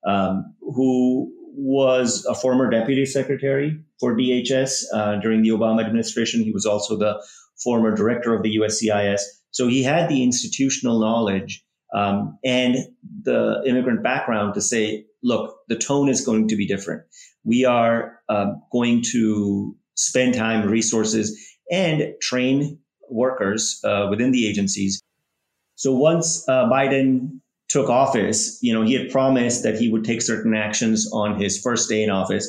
um, 0.08 0.56
who 0.62 1.32
was 1.56 2.26
a 2.26 2.34
former 2.34 2.70
deputy 2.70 3.06
secretary 3.06 3.80
for 4.00 4.18
DHS 4.18 4.84
uh, 4.94 5.18
during 5.18 5.44
the 5.44 5.50
Obama 5.50 5.86
administration. 5.86 6.44
He 6.44 6.52
was 6.52 6.66
also 6.66 6.98
the 6.98 7.24
former 7.64 7.96
director 7.96 8.34
of 8.34 8.42
the 8.42 8.58
USCIS. 8.58 9.22
So 9.54 9.68
he 9.68 9.84
had 9.84 10.10
the 10.10 10.24
institutional 10.24 11.00
knowledge 11.00 11.64
um, 11.94 12.38
and 12.44 12.76
the 13.22 13.62
immigrant 13.66 14.04
background 14.04 14.56
to 14.56 14.62
say, 14.62 15.06
look, 15.22 15.56
the 15.70 15.78
tone 15.78 16.10
is 16.10 16.26
going 16.26 16.48
to 16.50 16.56
be 16.56 16.68
different. 16.68 17.04
We 17.46 17.64
are 17.64 18.20
um, 18.30 18.62
going 18.72 19.04
to 19.12 19.76
spend 19.96 20.34
time, 20.34 20.68
resources, 20.68 21.40
and 21.72 22.16
train 22.20 22.80
workers 23.10 23.80
uh, 23.84 24.08
within 24.10 24.32
the 24.32 24.48
agencies. 24.48 25.00
So 25.76 25.94
once 25.94 26.48
uh, 26.50 26.66
Biden 26.66 27.40
took 27.70 27.90
office, 27.90 28.58
you 28.62 28.74
know, 28.74 28.84
he 28.84 28.94
had 28.94 29.12
promised 29.12 29.62
that 29.64 29.80
he 29.80 29.90
would 29.90 30.04
take 30.04 30.22
certain 30.24 30.56
actions 30.56 31.10
on 31.14 31.40
his 31.40 31.62
first 31.62 31.90
day 31.90 32.04
in 32.04 32.10
office, 32.10 32.46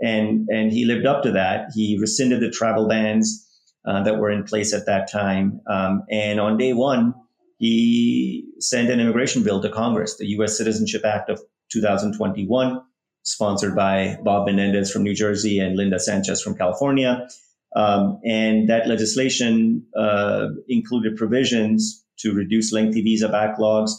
and 0.00 0.48
and 0.50 0.72
he 0.72 0.84
lived 0.84 1.06
up 1.06 1.22
to 1.24 1.32
that. 1.32 1.70
He 1.74 1.98
rescinded 2.00 2.40
the 2.40 2.50
travel 2.50 2.88
bans 2.88 3.44
uh, 3.84 4.02
that 4.02 4.18
were 4.18 4.30
in 4.30 4.44
place 4.44 4.72
at 4.72 4.86
that 4.86 5.10
time, 5.10 5.60
um, 5.66 6.04
and 6.10 6.40
on 6.40 6.56
day 6.56 6.72
one, 6.72 7.14
he 7.58 8.46
sent 8.58 8.90
an 8.90 9.00
immigration 9.00 9.42
bill 9.42 9.62
to 9.62 9.70
Congress, 9.70 10.16
the 10.16 10.26
U.S. 10.28 10.56
Citizenship 10.56 11.04
Act 11.04 11.30
of 11.30 11.40
2021, 11.72 12.80
sponsored 13.22 13.74
by 13.74 14.18
Bob 14.22 14.46
Menendez 14.46 14.90
from 14.90 15.02
New 15.02 15.14
Jersey 15.14 15.58
and 15.58 15.76
Linda 15.76 15.98
Sanchez 15.98 16.42
from 16.42 16.56
California. 16.56 17.28
Um, 17.76 18.20
and 18.24 18.68
that 18.68 18.86
legislation 18.86 19.86
uh, 19.96 20.48
included 20.68 21.16
provisions 21.16 22.04
to 22.18 22.32
reduce 22.32 22.72
lengthy 22.72 23.02
visa 23.02 23.28
backlogs, 23.28 23.90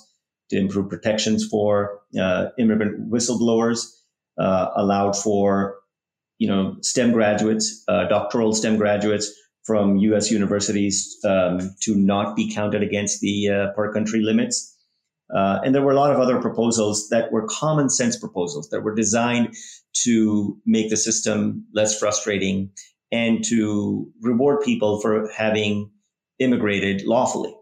to 0.50 0.58
improve 0.58 0.90
protections 0.90 1.46
for 1.48 2.02
uh, 2.20 2.48
immigrant 2.58 3.10
whistleblowers, 3.10 3.88
uh, 4.38 4.70
allowed 4.76 5.18
for 5.18 5.78
you 6.38 6.48
know 6.48 6.78
STEM 6.82 7.12
graduates, 7.12 7.84
uh, 7.88 8.06
doctoral 8.08 8.54
STEM 8.54 8.78
graduates 8.78 9.32
from 9.66 9.98
U.S. 9.98 10.32
universities 10.32 11.18
um, 11.26 11.76
to 11.82 11.96
not 11.96 12.36
be 12.36 12.54
counted 12.54 12.84
against 12.84 13.20
the 13.20 13.50
uh, 13.50 13.74
per 13.76 13.92
country 13.92 14.22
limits. 14.22 14.72
Uh, 15.36 15.60
and 15.64 15.74
there 15.74 15.82
were 15.82 15.92
a 15.92 15.96
lot 15.96 16.12
of 16.12 16.20
other 16.20 16.40
proposals 16.40 17.10
that 17.10 17.32
were 17.32 17.48
common 17.48 17.90
sense 17.90 18.16
proposals 18.16 18.70
that 18.70 18.82
were 18.82 18.94
designed 18.94 19.56
to 19.94 20.56
make 20.68 20.90
the 20.92 20.98
system 20.98 21.66
less 21.74 21.98
frustrating 21.98 22.70
and 23.12 23.44
to 23.44 24.08
reward 24.22 24.62
people 24.64 25.02
for 25.02 25.30
having 25.36 25.90
immigrated 26.38 27.04
lawfully. 27.06 27.56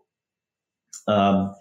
Um, 1.08 1.56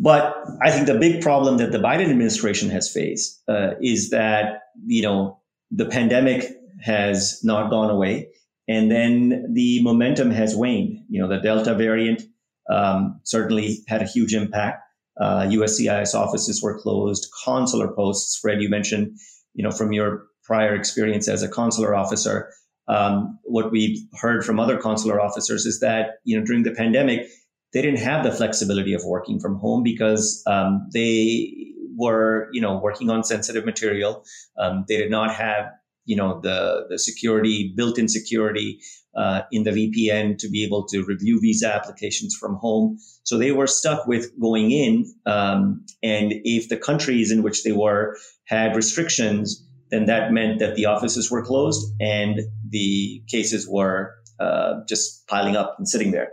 but 0.00 0.34
I 0.62 0.70
think 0.70 0.86
the 0.86 0.98
big 0.98 1.22
problem 1.22 1.58
that 1.58 1.72
the 1.72 1.78
Biden 1.78 2.10
administration 2.10 2.70
has 2.70 2.90
faced 2.90 3.42
uh, 3.48 3.74
is 3.82 4.10
that 4.10 4.62
you 4.86 5.02
know 5.02 5.40
the 5.70 5.86
pandemic 5.86 6.46
has 6.80 7.40
not 7.44 7.70
gone 7.70 7.90
away 7.90 8.28
and 8.72 8.90
then 8.90 9.52
the 9.52 9.82
momentum 9.82 10.30
has 10.30 10.56
waned. 10.56 11.04
You 11.10 11.20
know, 11.20 11.28
the 11.28 11.42
Delta 11.42 11.74
variant 11.74 12.22
um, 12.70 13.20
certainly 13.24 13.80
had 13.86 14.00
a 14.00 14.06
huge 14.06 14.32
impact. 14.32 14.82
Uh, 15.20 15.42
USCIS 15.42 16.14
offices 16.14 16.62
were 16.62 16.78
closed. 16.78 17.30
Consular 17.44 17.92
posts, 17.92 18.38
Fred, 18.40 18.62
you 18.62 18.70
mentioned, 18.70 19.18
you 19.52 19.62
know, 19.62 19.70
from 19.70 19.92
your 19.92 20.24
prior 20.42 20.74
experience 20.74 21.28
as 21.28 21.42
a 21.42 21.48
consular 21.48 21.94
officer, 21.94 22.50
um, 22.88 23.38
what 23.42 23.70
we 23.70 24.08
heard 24.14 24.42
from 24.42 24.58
other 24.58 24.78
consular 24.78 25.20
officers 25.20 25.66
is 25.66 25.80
that, 25.80 26.20
you 26.24 26.38
know, 26.38 26.44
during 26.44 26.62
the 26.62 26.72
pandemic, 26.72 27.28
they 27.74 27.82
didn't 27.82 28.00
have 28.00 28.24
the 28.24 28.32
flexibility 28.32 28.94
of 28.94 29.04
working 29.04 29.38
from 29.38 29.58
home 29.58 29.82
because 29.82 30.42
um, 30.46 30.88
they 30.94 31.52
were, 31.94 32.48
you 32.52 32.60
know, 32.62 32.78
working 32.78 33.10
on 33.10 33.22
sensitive 33.22 33.66
material. 33.66 34.24
Um, 34.58 34.86
they 34.88 34.96
did 34.96 35.10
not 35.10 35.34
have 35.34 35.66
you 36.04 36.16
know 36.16 36.40
the 36.40 36.86
the 36.88 36.98
security, 36.98 37.72
built-in 37.76 38.08
security 38.08 38.80
uh, 39.16 39.42
in 39.50 39.64
the 39.64 39.70
VPN 39.70 40.38
to 40.38 40.48
be 40.48 40.64
able 40.64 40.86
to 40.88 41.04
review 41.04 41.40
visa 41.40 41.72
applications 41.74 42.34
from 42.34 42.56
home. 42.56 42.98
So 43.24 43.38
they 43.38 43.52
were 43.52 43.66
stuck 43.66 44.06
with 44.06 44.30
going 44.40 44.70
in, 44.70 45.12
um, 45.26 45.84
and 46.02 46.34
if 46.44 46.68
the 46.68 46.76
countries 46.76 47.30
in 47.30 47.42
which 47.42 47.62
they 47.64 47.72
were 47.72 48.16
had 48.46 48.74
restrictions, 48.74 49.64
then 49.90 50.06
that 50.06 50.32
meant 50.32 50.58
that 50.58 50.74
the 50.74 50.86
offices 50.86 51.30
were 51.30 51.44
closed 51.44 51.94
and 52.00 52.40
the 52.68 53.22
cases 53.28 53.68
were 53.68 54.14
uh, 54.40 54.80
just 54.88 55.26
piling 55.28 55.54
up 55.54 55.76
and 55.78 55.88
sitting 55.88 56.10
there. 56.10 56.32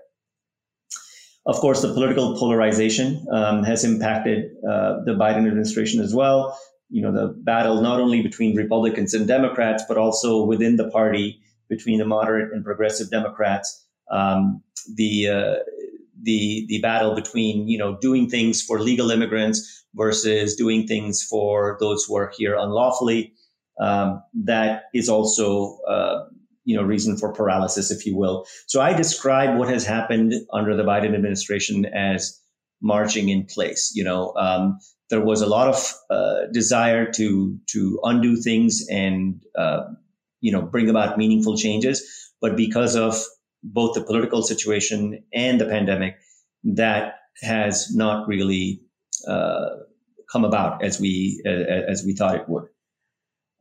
Of 1.46 1.58
course, 1.58 1.82
the 1.82 1.94
political 1.94 2.38
polarization 2.38 3.26
um, 3.32 3.64
has 3.64 3.84
impacted 3.84 4.52
uh, 4.68 5.04
the 5.06 5.14
Biden 5.14 5.48
administration 5.48 6.02
as 6.02 6.14
well. 6.14 6.58
You 6.90 7.02
know, 7.02 7.12
the 7.12 7.34
battle 7.44 7.82
not 7.82 8.00
only 8.00 8.22
between 8.22 8.56
Republicans 8.56 9.14
and 9.14 9.28
Democrats, 9.28 9.84
but 9.88 9.98
also 9.98 10.44
within 10.44 10.76
the 10.76 10.90
party 10.90 11.40
between 11.70 12.00
the 12.00 12.06
moderate 12.06 12.52
and 12.52 12.64
progressive 12.64 13.10
Democrats. 13.12 13.86
Um, 14.12 14.64
the 14.96 15.30
uh, 15.30 15.56
the 16.22 16.66
the 16.68 16.80
battle 16.82 17.16
between 17.16 17.68
you 17.68 17.78
know 17.78 17.98
doing 18.02 18.30
things 18.30 18.62
for 18.62 18.80
legal 18.80 19.12
immigrants 19.12 19.86
versus 19.96 20.56
doing 20.56 20.88
things 20.88 21.24
for 21.24 21.78
those 21.80 22.06
who 22.06 22.18
are 22.18 22.32
here 22.38 22.56
unlawfully. 22.56 23.34
Um, 23.80 24.22
that 24.46 24.84
is 24.94 25.08
also 25.08 25.78
uh, 25.88 26.26
you 26.66 26.76
know 26.76 26.84
reason 26.84 27.18
for 27.18 27.32
paralysis, 27.34 27.92
if 27.92 28.06
you 28.06 28.18
will. 28.18 28.46
So 28.68 28.82
I 28.82 28.94
describe 28.94 29.58
what 29.58 29.70
has 29.70 29.86
happened 29.86 30.34
under 30.52 30.76
the 30.76 30.84
Biden 30.84 31.14
administration 31.14 31.86
as 31.86 32.40
marching 32.82 33.30
in 33.30 33.46
place. 33.46 33.92
You 33.94 34.04
know, 34.04 34.34
um, 34.36 34.80
there 35.10 35.22
was 35.22 35.42
a 35.42 35.48
lot 35.48 35.68
of 35.68 35.94
uh, 36.10 36.48
desire 36.52 37.12
to 37.12 37.58
to 37.68 38.00
undo 38.04 38.36
things 38.36 38.86
and 38.90 39.44
uh, 39.58 39.84
you 40.42 40.52
know 40.52 40.62
bring 40.62 40.90
about 40.90 41.18
meaningful 41.18 41.58
changes, 41.58 42.32
but 42.42 42.56
because 42.56 42.96
of 42.96 43.22
both 43.64 43.94
the 43.94 44.02
political 44.02 44.42
situation 44.42 45.24
and 45.34 45.60
the 45.60 45.66
pandemic, 45.66 46.16
that 46.64 47.16
has 47.42 47.94
not 47.94 48.28
really 48.28 48.82
uh, 49.28 49.70
come 50.32 50.46
about 50.46 50.84
as 50.84 51.00
we 51.00 51.42
as 51.46 52.04
we 52.06 52.14
thought 52.14 52.36
it 52.36 52.48
would. 52.48 52.66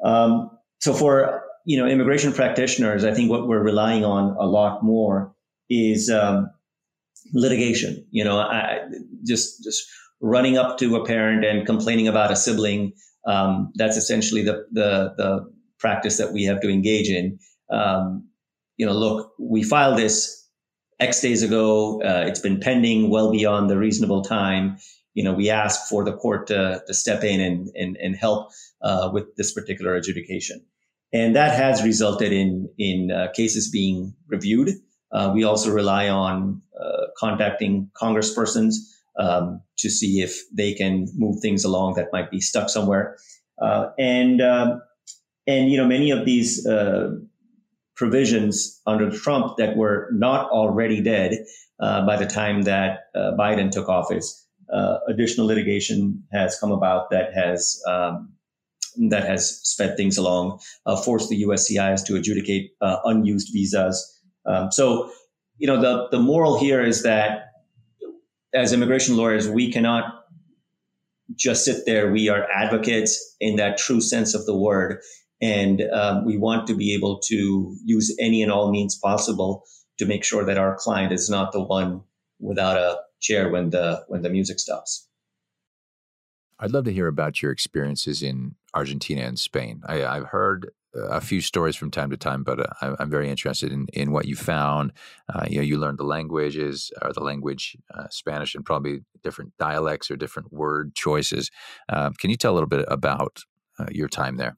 Um, 0.04 0.50
so 0.80 0.94
for 0.94 1.42
you 1.68 1.76
know, 1.76 1.86
immigration 1.86 2.32
practitioners, 2.32 3.04
I 3.04 3.12
think 3.12 3.30
what 3.30 3.46
we're 3.46 3.62
relying 3.62 4.02
on 4.02 4.34
a 4.38 4.46
lot 4.46 4.82
more 4.82 5.34
is 5.68 6.08
um, 6.08 6.50
litigation. 7.34 8.06
You 8.10 8.24
know, 8.24 8.38
I, 8.38 8.88
just 9.26 9.62
just 9.62 9.86
running 10.20 10.56
up 10.56 10.78
to 10.78 10.96
a 10.96 11.04
parent 11.04 11.44
and 11.44 11.66
complaining 11.66 12.08
about 12.08 12.30
a 12.30 12.36
sibling. 12.36 12.92
Um, 13.26 13.72
that's 13.74 13.96
essentially 13.96 14.42
the, 14.42 14.66
the 14.72 15.14
the 15.16 15.52
practice 15.78 16.16
that 16.18 16.32
we 16.32 16.44
have 16.44 16.60
to 16.60 16.68
engage 16.68 17.08
in. 17.08 17.38
Um, 17.70 18.28
you 18.76 18.86
know, 18.86 18.92
look, 18.92 19.32
we 19.38 19.62
filed 19.62 19.98
this 19.98 20.46
X 21.00 21.20
days 21.20 21.42
ago. 21.42 22.02
Uh, 22.02 22.24
it's 22.26 22.40
been 22.40 22.58
pending 22.60 23.10
well 23.10 23.30
beyond 23.30 23.70
the 23.70 23.78
reasonable 23.78 24.22
time. 24.22 24.78
You 25.14 25.24
know, 25.24 25.32
we 25.32 25.50
ask 25.50 25.88
for 25.88 26.04
the 26.04 26.16
court 26.16 26.46
to, 26.48 26.82
to 26.86 26.94
step 26.94 27.24
in 27.24 27.40
and, 27.40 27.68
and, 27.74 27.96
and 27.96 28.16
help 28.16 28.50
uh, 28.82 29.10
with 29.12 29.34
this 29.36 29.52
particular 29.52 29.94
adjudication 29.94 30.64
and 31.12 31.34
that 31.36 31.56
has 31.56 31.82
resulted 31.82 32.32
in 32.32 32.68
in 32.78 33.10
uh, 33.10 33.28
cases 33.34 33.70
being 33.70 34.14
reviewed. 34.26 34.70
Uh, 35.10 35.30
we 35.34 35.42
also 35.42 35.70
rely 35.70 36.08
on 36.08 36.60
uh, 36.78 37.06
contacting 37.16 37.90
congresspersons 38.00 38.74
um, 39.18 39.60
to 39.78 39.90
see 39.90 40.20
if 40.20 40.38
they 40.52 40.72
can 40.72 41.06
move 41.14 41.40
things 41.40 41.64
along 41.64 41.94
that 41.94 42.08
might 42.12 42.30
be 42.30 42.40
stuck 42.40 42.68
somewhere. 42.68 43.16
Uh, 43.60 43.90
and 43.98 44.40
um, 44.40 44.80
and 45.46 45.70
you 45.70 45.76
know 45.76 45.86
many 45.86 46.10
of 46.10 46.24
these 46.24 46.66
uh, 46.66 47.10
provisions 47.96 48.80
under 48.86 49.10
Trump 49.10 49.56
that 49.56 49.76
were 49.76 50.08
not 50.12 50.48
already 50.50 51.00
dead 51.00 51.44
uh, 51.80 52.06
by 52.06 52.16
the 52.16 52.26
time 52.26 52.62
that 52.62 53.00
Biden 53.14 53.70
took 53.70 53.88
office. 53.88 54.46
additional 55.08 55.46
litigation 55.46 56.22
has 56.32 56.58
come 56.60 56.70
about 56.70 57.10
that 57.10 57.34
has 57.34 57.82
um, 57.88 58.32
that 59.10 59.24
has 59.24 59.60
sped 59.62 59.96
things 59.96 60.16
along, 60.16 60.58
uh, 60.86 60.96
forced 60.96 61.28
the 61.28 61.42
USCIS 61.44 62.04
to 62.06 62.16
adjudicate 62.16 62.72
uh, 62.80 62.98
unused 63.04 63.50
visas. 63.52 64.20
Um, 64.46 64.70
so, 64.72 65.10
you 65.58 65.66
know, 65.66 65.80
the, 65.80 66.08
the 66.10 66.18
moral 66.18 66.58
here 66.58 66.82
is 66.82 67.02
that 67.02 67.47
as 68.54 68.72
immigration 68.72 69.16
lawyers, 69.16 69.48
we 69.48 69.70
cannot 69.70 70.24
just 71.34 71.64
sit 71.64 71.84
there. 71.86 72.10
We 72.10 72.28
are 72.28 72.50
advocates 72.50 73.36
in 73.40 73.56
that 73.56 73.78
true 73.78 74.00
sense 74.00 74.34
of 74.34 74.46
the 74.46 74.56
word. 74.56 75.00
And 75.40 75.82
um, 75.92 76.24
we 76.24 76.36
want 76.36 76.66
to 76.66 76.74
be 76.74 76.94
able 76.94 77.20
to 77.26 77.76
use 77.84 78.14
any 78.18 78.42
and 78.42 78.50
all 78.50 78.70
means 78.70 78.96
possible 78.96 79.64
to 79.98 80.06
make 80.06 80.24
sure 80.24 80.44
that 80.44 80.58
our 80.58 80.76
client 80.76 81.12
is 81.12 81.28
not 81.28 81.52
the 81.52 81.62
one 81.62 82.02
without 82.40 82.76
a 82.76 82.98
chair 83.20 83.50
when 83.50 83.70
the 83.70 84.04
when 84.08 84.22
the 84.22 84.30
music 84.30 84.58
stops. 84.58 85.08
I'd 86.60 86.72
love 86.72 86.84
to 86.86 86.92
hear 86.92 87.06
about 87.06 87.40
your 87.40 87.52
experiences 87.52 88.22
in 88.22 88.56
Argentina 88.74 89.22
and 89.22 89.38
Spain. 89.38 89.82
I, 89.86 89.96
have 89.98 90.26
heard 90.26 90.72
a 90.94 91.20
few 91.20 91.40
stories 91.40 91.76
from 91.76 91.90
time 91.90 92.10
to 92.10 92.16
time, 92.16 92.42
but 92.42 92.60
uh, 92.60 92.96
I'm 92.98 93.10
very 93.10 93.28
interested 93.28 93.72
in, 93.72 93.86
in 93.92 94.10
what 94.10 94.26
you 94.26 94.36
found. 94.36 94.92
Uh, 95.32 95.44
you 95.48 95.56
know, 95.56 95.62
you 95.62 95.78
learned 95.78 95.98
the 95.98 96.04
languages, 96.04 96.90
or 97.02 97.12
the 97.12 97.22
language, 97.22 97.76
uh, 97.94 98.06
Spanish, 98.10 98.54
and 98.54 98.64
probably 98.64 99.00
different 99.22 99.52
dialects 99.58 100.10
or 100.10 100.16
different 100.16 100.52
word 100.52 100.94
choices. 100.94 101.50
Um, 101.88 102.14
can 102.14 102.30
you 102.30 102.36
tell 102.36 102.52
a 102.52 102.56
little 102.56 102.68
bit 102.68 102.84
about 102.88 103.42
uh, 103.78 103.86
your 103.90 104.08
time 104.08 104.36
there? 104.36 104.56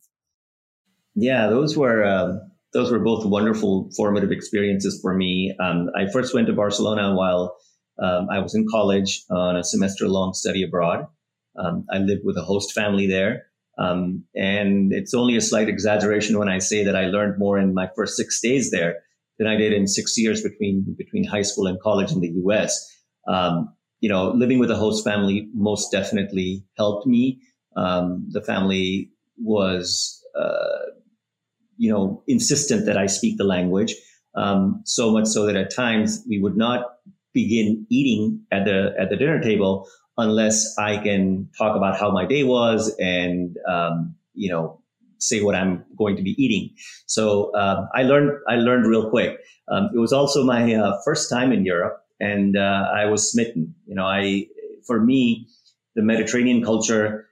Yeah, 1.14 1.48
those 1.48 1.76
were 1.76 2.04
um, 2.04 2.40
those 2.72 2.90
were 2.92 3.00
both 3.00 3.26
wonderful, 3.26 3.90
formative 3.96 4.30
experiences 4.30 5.00
for 5.02 5.14
me. 5.14 5.54
Um, 5.60 5.90
I 5.96 6.10
first 6.10 6.34
went 6.34 6.46
to 6.46 6.52
Barcelona 6.52 7.14
while 7.14 7.56
um, 8.00 8.28
I 8.30 8.38
was 8.38 8.54
in 8.54 8.66
college 8.70 9.24
on 9.30 9.56
a 9.56 9.64
semester 9.64 10.08
long 10.08 10.32
study 10.34 10.62
abroad. 10.62 11.06
Um, 11.58 11.84
I 11.90 11.98
lived 11.98 12.22
with 12.24 12.36
a 12.36 12.42
host 12.42 12.72
family 12.72 13.06
there. 13.06 13.49
Um, 13.80 14.24
and 14.36 14.92
it's 14.92 15.14
only 15.14 15.36
a 15.36 15.40
slight 15.40 15.68
exaggeration 15.68 16.38
when 16.38 16.48
I 16.48 16.58
say 16.58 16.84
that 16.84 16.94
I 16.94 17.06
learned 17.06 17.38
more 17.38 17.58
in 17.58 17.72
my 17.72 17.88
first 17.96 18.16
six 18.16 18.40
days 18.40 18.70
there 18.70 18.96
than 19.38 19.48
I 19.48 19.56
did 19.56 19.72
in 19.72 19.86
six 19.86 20.18
years 20.18 20.42
between 20.42 20.94
between 20.98 21.24
high 21.24 21.42
school 21.42 21.66
and 21.66 21.80
college 21.80 22.12
in 22.12 22.20
the 22.20 22.28
U.S. 22.44 22.78
Um, 23.26 23.74
you 24.00 24.08
know, 24.08 24.30
living 24.32 24.58
with 24.58 24.70
a 24.70 24.76
host 24.76 25.02
family 25.02 25.48
most 25.54 25.90
definitely 25.90 26.64
helped 26.76 27.06
me. 27.06 27.40
Um, 27.74 28.26
the 28.30 28.42
family 28.42 29.10
was, 29.38 30.22
uh, 30.38 30.90
you 31.78 31.90
know, 31.90 32.22
insistent 32.26 32.84
that 32.84 32.98
I 32.98 33.06
speak 33.06 33.38
the 33.38 33.44
language. 33.44 33.94
Um, 34.34 34.82
so 34.84 35.10
much 35.10 35.26
so 35.26 35.46
that 35.46 35.56
at 35.56 35.74
times 35.74 36.22
we 36.28 36.38
would 36.38 36.56
not 36.56 36.84
begin 37.32 37.86
eating 37.90 38.42
at 38.52 38.64
the 38.64 38.92
at 38.98 39.08
the 39.08 39.16
dinner 39.16 39.40
table 39.40 39.88
unless 40.20 40.76
I 40.78 40.98
can 40.98 41.48
talk 41.56 41.76
about 41.76 41.98
how 41.98 42.10
my 42.10 42.26
day 42.26 42.44
was 42.44 42.94
and, 42.98 43.56
um, 43.68 44.14
you 44.34 44.50
know, 44.50 44.80
say 45.18 45.42
what 45.42 45.54
I'm 45.54 45.84
going 45.96 46.16
to 46.16 46.22
be 46.22 46.34
eating. 46.42 46.74
So 47.06 47.54
uh, 47.54 47.86
I 47.94 48.02
learned 48.02 48.32
I 48.48 48.56
learned 48.56 48.86
real 48.86 49.10
quick. 49.10 49.38
Um, 49.70 49.90
it 49.94 49.98
was 49.98 50.12
also 50.12 50.44
my 50.44 50.74
uh, 50.74 50.98
first 51.04 51.30
time 51.30 51.52
in 51.52 51.64
Europe, 51.64 52.00
and 52.18 52.56
uh, 52.56 52.88
I 52.94 53.06
was 53.06 53.30
smitten. 53.30 53.74
You 53.86 53.94
know, 53.94 54.04
I 54.04 54.46
for 54.86 55.00
me, 55.00 55.46
the 55.94 56.02
Mediterranean 56.02 56.64
culture 56.64 57.26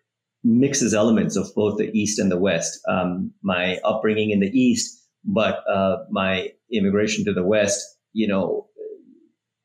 mixes 0.44 0.94
elements 0.94 1.36
of 1.36 1.52
both 1.54 1.78
the 1.78 1.90
East 1.92 2.18
and 2.18 2.30
the 2.30 2.38
West. 2.38 2.80
Um, 2.88 3.32
my 3.42 3.78
upbringing 3.84 4.30
in 4.30 4.40
the 4.40 4.50
East, 4.50 5.02
but 5.24 5.64
uh, 5.68 5.98
my 6.10 6.52
immigration 6.72 7.24
to 7.24 7.32
the 7.32 7.44
West, 7.44 7.84
you 8.12 8.28
know, 8.28 8.67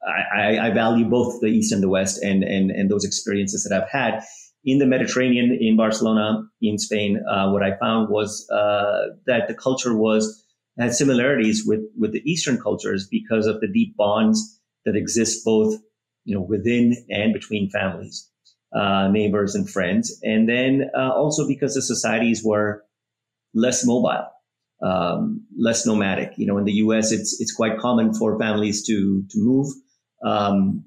I, 0.06 0.68
I, 0.68 0.70
value 0.72 1.06
both 1.06 1.40
the 1.40 1.48
East 1.48 1.72
and 1.72 1.82
the 1.82 1.90
West 1.90 2.22
and, 2.22 2.44
and, 2.44 2.72
and 2.72 2.90
those 2.90 3.06
experiences 3.06 3.64
that 3.64 3.76
I've 3.76 3.90
had 3.90 4.24
in 4.66 4.80
the 4.80 4.86
Mediterranean, 4.86 5.58
in 5.60 5.78
Barcelona, 5.78 6.44
in 6.62 6.78
Spain. 6.78 7.22
Uh, 7.30 7.52
what 7.52 7.64
I 7.64 7.78
found 7.78 8.10
was 8.10 8.48
uh, 8.50 9.16
that 9.28 9.48
the 9.48 9.54
culture 9.54 9.96
was 9.96 10.46
had 10.78 10.94
similarities 10.94 11.64
with, 11.66 11.82
with 11.98 12.14
the 12.14 12.22
Eastern 12.30 12.60
cultures 12.60 13.08
because 13.10 13.46
of 13.46 13.60
the 13.62 13.68
deep 13.72 13.96
bonds 13.96 14.60
that 14.86 14.96
exist 14.96 15.46
both, 15.46 15.76
you 16.26 16.36
know, 16.36 16.42
within 16.42 16.96
and 17.10 17.32
between 17.32 17.70
families, 17.70 18.30
uh, 18.76 19.08
neighbors 19.10 19.54
and 19.54 19.70
friends. 19.70 20.20
And 20.24 20.50
then 20.50 20.90
uh, 20.98 21.12
also 21.12 21.48
because 21.48 21.76
the 21.76 21.82
societies 21.82 22.44
were 22.44 22.84
less 23.54 23.86
mobile. 23.86 24.28
Um, 24.82 25.46
less 25.58 25.86
nomadic. 25.86 26.34
You 26.36 26.46
know, 26.46 26.58
in 26.58 26.66
the 26.66 26.74
U.S., 26.74 27.14
it's 27.14 27.40
it's 27.40 27.54
quite 27.54 27.78
common 27.78 28.14
for 28.14 28.38
families 28.38 28.86
to 28.88 29.24
to 29.30 29.38
move 29.38 29.68
um, 30.24 30.86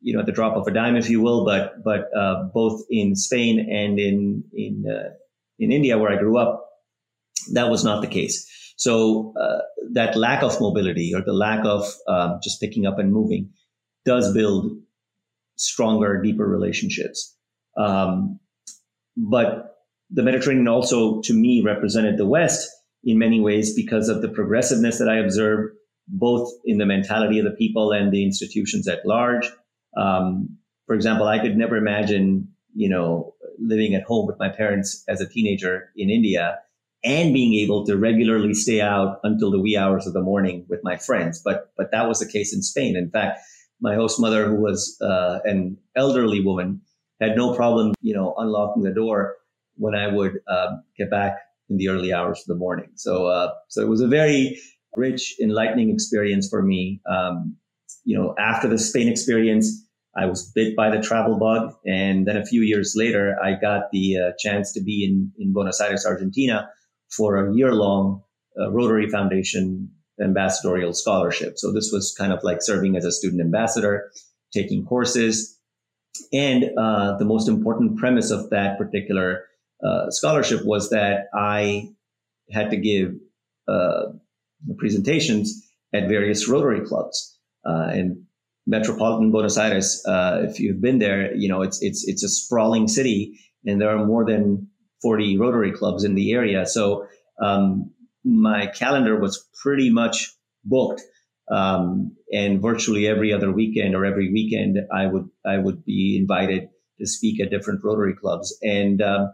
you 0.00 0.12
know, 0.12 0.20
at 0.20 0.26
the 0.26 0.32
drop 0.32 0.56
of 0.56 0.66
a 0.66 0.72
dime, 0.72 0.96
if 0.96 1.08
you 1.08 1.20
will. 1.20 1.44
But 1.44 1.82
but 1.84 2.08
uh, 2.16 2.44
both 2.52 2.82
in 2.90 3.14
Spain 3.14 3.58
and 3.70 3.98
in 3.98 4.44
in 4.52 4.84
uh, 4.90 5.10
in 5.58 5.72
India, 5.72 5.98
where 5.98 6.12
I 6.12 6.18
grew 6.18 6.38
up, 6.38 6.68
that 7.52 7.70
was 7.70 7.84
not 7.84 8.00
the 8.00 8.08
case. 8.08 8.48
So 8.76 9.32
uh, 9.40 9.60
that 9.92 10.16
lack 10.16 10.42
of 10.42 10.60
mobility 10.60 11.12
or 11.14 11.22
the 11.22 11.32
lack 11.32 11.64
of 11.64 11.86
um, 12.08 12.40
just 12.42 12.60
picking 12.60 12.86
up 12.86 12.98
and 12.98 13.12
moving 13.12 13.50
does 14.04 14.34
build 14.34 14.72
stronger, 15.56 16.20
deeper 16.20 16.46
relationships. 16.46 17.36
Um, 17.76 18.40
but 19.16 19.76
the 20.10 20.22
Mediterranean 20.22 20.68
also, 20.68 21.20
to 21.22 21.32
me, 21.32 21.62
represented 21.64 22.18
the 22.18 22.26
West 22.26 22.68
in 23.04 23.18
many 23.18 23.40
ways 23.40 23.74
because 23.74 24.08
of 24.08 24.22
the 24.22 24.28
progressiveness 24.28 24.98
that 24.98 25.08
I 25.08 25.18
observed 25.18 25.74
both 26.12 26.52
in 26.64 26.78
the 26.78 26.86
mentality 26.86 27.38
of 27.38 27.44
the 27.44 27.52
people 27.52 27.90
and 27.90 28.12
the 28.12 28.22
institutions 28.22 28.86
at 28.86 29.04
large. 29.06 29.50
Um, 29.96 30.58
for 30.86 30.94
example, 30.94 31.26
I 31.26 31.38
could 31.38 31.56
never 31.56 31.76
imagine, 31.76 32.48
you 32.74 32.88
know, 32.88 33.34
living 33.58 33.94
at 33.94 34.02
home 34.02 34.26
with 34.26 34.38
my 34.38 34.50
parents 34.50 35.02
as 35.08 35.20
a 35.20 35.28
teenager 35.28 35.90
in 35.96 36.10
India 36.10 36.58
and 37.02 37.32
being 37.32 37.54
able 37.54 37.84
to 37.86 37.96
regularly 37.96 38.54
stay 38.54 38.80
out 38.80 39.18
until 39.24 39.50
the 39.50 39.58
wee 39.58 39.76
hours 39.76 40.06
of 40.06 40.12
the 40.12 40.20
morning 40.20 40.66
with 40.68 40.80
my 40.84 40.96
friends. 40.98 41.40
But 41.42 41.72
but 41.76 41.90
that 41.92 42.06
was 42.06 42.20
the 42.20 42.30
case 42.30 42.54
in 42.54 42.62
Spain. 42.62 42.94
In 42.94 43.10
fact, 43.10 43.40
my 43.80 43.94
host 43.94 44.20
mother, 44.20 44.46
who 44.46 44.56
was 44.56 44.96
uh, 45.00 45.40
an 45.44 45.78
elderly 45.96 46.40
woman, 46.40 46.82
had 47.20 47.36
no 47.36 47.54
problem, 47.54 47.94
you 48.02 48.14
know, 48.14 48.34
unlocking 48.36 48.82
the 48.82 48.92
door 48.92 49.36
when 49.76 49.94
I 49.94 50.08
would 50.08 50.40
uh, 50.46 50.76
get 50.96 51.10
back 51.10 51.38
in 51.70 51.78
the 51.78 51.88
early 51.88 52.12
hours 52.12 52.40
of 52.40 52.46
the 52.46 52.54
morning. 52.54 52.90
So 52.96 53.26
uh, 53.26 53.52
so 53.68 53.80
it 53.80 53.88
was 53.88 54.02
a 54.02 54.08
very 54.08 54.60
rich, 54.96 55.34
enlightening 55.40 55.90
experience 55.90 56.48
for 56.48 56.62
me. 56.62 57.00
Um, 57.08 57.56
you 58.04 58.18
know, 58.18 58.34
after 58.38 58.68
the 58.68 58.78
Spain 58.78 59.08
experience, 59.08 59.86
I 60.16 60.26
was 60.26 60.50
bit 60.52 60.76
by 60.76 60.94
the 60.94 61.00
travel 61.00 61.38
bug. 61.38 61.74
And 61.86 62.26
then 62.26 62.36
a 62.36 62.44
few 62.44 62.62
years 62.62 62.94
later, 62.96 63.36
I 63.42 63.54
got 63.60 63.90
the 63.92 64.16
uh, 64.18 64.32
chance 64.38 64.72
to 64.74 64.82
be 64.82 65.04
in, 65.04 65.32
in 65.38 65.52
Buenos 65.52 65.80
Aires, 65.80 66.04
Argentina 66.04 66.68
for 67.16 67.36
a 67.36 67.54
year 67.54 67.72
long 67.72 68.22
uh, 68.60 68.70
Rotary 68.70 69.08
Foundation 69.08 69.90
ambassadorial 70.22 70.92
scholarship. 70.92 71.58
So 71.58 71.72
this 71.72 71.90
was 71.92 72.14
kind 72.16 72.32
of 72.32 72.40
like 72.42 72.58
serving 72.60 72.96
as 72.96 73.04
a 73.04 73.12
student 73.12 73.40
ambassador, 73.40 74.10
taking 74.52 74.84
courses. 74.84 75.58
And 76.32 76.64
uh, 76.78 77.16
the 77.16 77.24
most 77.24 77.48
important 77.48 77.96
premise 77.96 78.30
of 78.30 78.50
that 78.50 78.78
particular 78.78 79.44
uh, 79.82 80.10
scholarship 80.10 80.64
was 80.64 80.90
that 80.90 81.28
I 81.34 81.88
had 82.50 82.70
to 82.70 82.76
give 82.76 83.14
uh, 83.66 84.12
presentations 84.78 85.62
at 85.92 86.08
various 86.08 86.48
Rotary 86.48 86.84
clubs. 86.84 87.38
Uh, 87.64 87.88
and 87.90 88.24
metropolitan 88.66 89.30
Buenos 89.30 89.58
Aires, 89.58 90.02
uh, 90.06 90.42
if 90.48 90.60
you've 90.60 90.80
been 90.80 90.98
there, 90.98 91.34
you 91.34 91.48
know, 91.48 91.62
it's, 91.62 91.82
it's, 91.82 92.06
it's 92.06 92.22
a 92.22 92.28
sprawling 92.28 92.88
city 92.88 93.38
and 93.64 93.80
there 93.80 93.96
are 93.96 94.04
more 94.04 94.24
than 94.24 94.68
40 95.02 95.38
Rotary 95.38 95.72
clubs 95.72 96.04
in 96.04 96.14
the 96.14 96.32
area. 96.32 96.66
So, 96.66 97.06
um, 97.40 97.90
my 98.24 98.66
calendar 98.66 99.18
was 99.18 99.48
pretty 99.62 99.90
much 99.90 100.32
booked. 100.64 101.02
Um, 101.50 102.16
and 102.32 102.62
virtually 102.62 103.06
every 103.06 103.32
other 103.32 103.52
weekend 103.52 103.94
or 103.94 104.04
every 104.04 104.32
weekend, 104.32 104.78
I 104.92 105.06
would, 105.06 105.28
I 105.44 105.58
would 105.58 105.84
be 105.84 106.16
invited 106.18 106.68
to 106.98 107.06
speak 107.06 107.40
at 107.40 107.50
different 107.50 107.80
Rotary 107.84 108.14
clubs. 108.14 108.56
And, 108.62 109.02
um, 109.02 109.32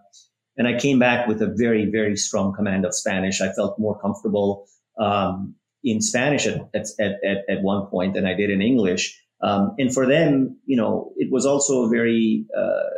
and 0.56 0.66
I 0.66 0.78
came 0.78 0.98
back 0.98 1.28
with 1.28 1.42
a 1.42 1.54
very, 1.54 1.86
very 1.90 2.16
strong 2.16 2.54
command 2.54 2.84
of 2.84 2.94
Spanish. 2.94 3.40
I 3.40 3.52
felt 3.52 3.78
more 3.78 4.00
comfortable 4.00 4.66
um, 4.98 5.54
in 5.84 6.00
Spanish 6.00 6.46
at, 6.46 6.60
at, 6.74 6.86
at, 7.00 7.38
at 7.48 7.62
one 7.62 7.86
point 7.86 8.14
than 8.14 8.26
I 8.26 8.34
did 8.34 8.50
in 8.50 8.60
English. 8.60 9.20
Um, 9.40 9.74
and 9.78 9.92
for 9.92 10.06
them, 10.06 10.58
you 10.66 10.76
know, 10.76 11.12
it 11.16 11.30
was 11.30 11.46
also 11.46 11.84
a 11.84 11.88
very 11.88 12.44
uh, 12.56 12.90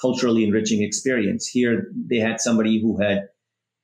culturally 0.00 0.44
enriching 0.44 0.82
experience. 0.82 1.46
Here, 1.46 1.88
they 1.94 2.18
had 2.18 2.40
somebody 2.40 2.80
who 2.80 3.00
had 3.00 3.28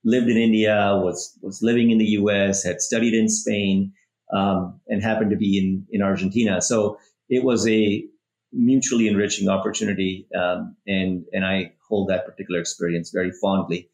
lived 0.05 0.29
in 0.29 0.37
India, 0.37 0.99
was 1.03 1.37
was 1.43 1.61
living 1.63 1.91
in 1.91 1.99
the 1.99 2.13
U.S., 2.21 2.63
had 2.63 2.81
studied 2.81 3.15
in 3.15 3.29
Spain, 3.29 3.93
um, 4.33 4.81
and 4.87 5.03
happened 5.03 5.31
to 5.31 5.37
be 5.37 5.59
in 5.59 5.87
in 5.91 6.03
Argentina. 6.03 6.63
So 6.63 6.99
it 7.29 7.45
was 7.45 7.67
a 7.69 8.05
mutually 8.53 9.09
enriching 9.09 9.49
opportunity, 9.49 10.27
um, 10.35 10.77
and 10.87 11.25
and 11.33 11.45
I 11.45 11.73
hold 11.89 12.09
that 12.09 12.27
particular 12.27 12.61
experience 12.61 13.11
very 13.11 13.33
fondly. 13.33 13.89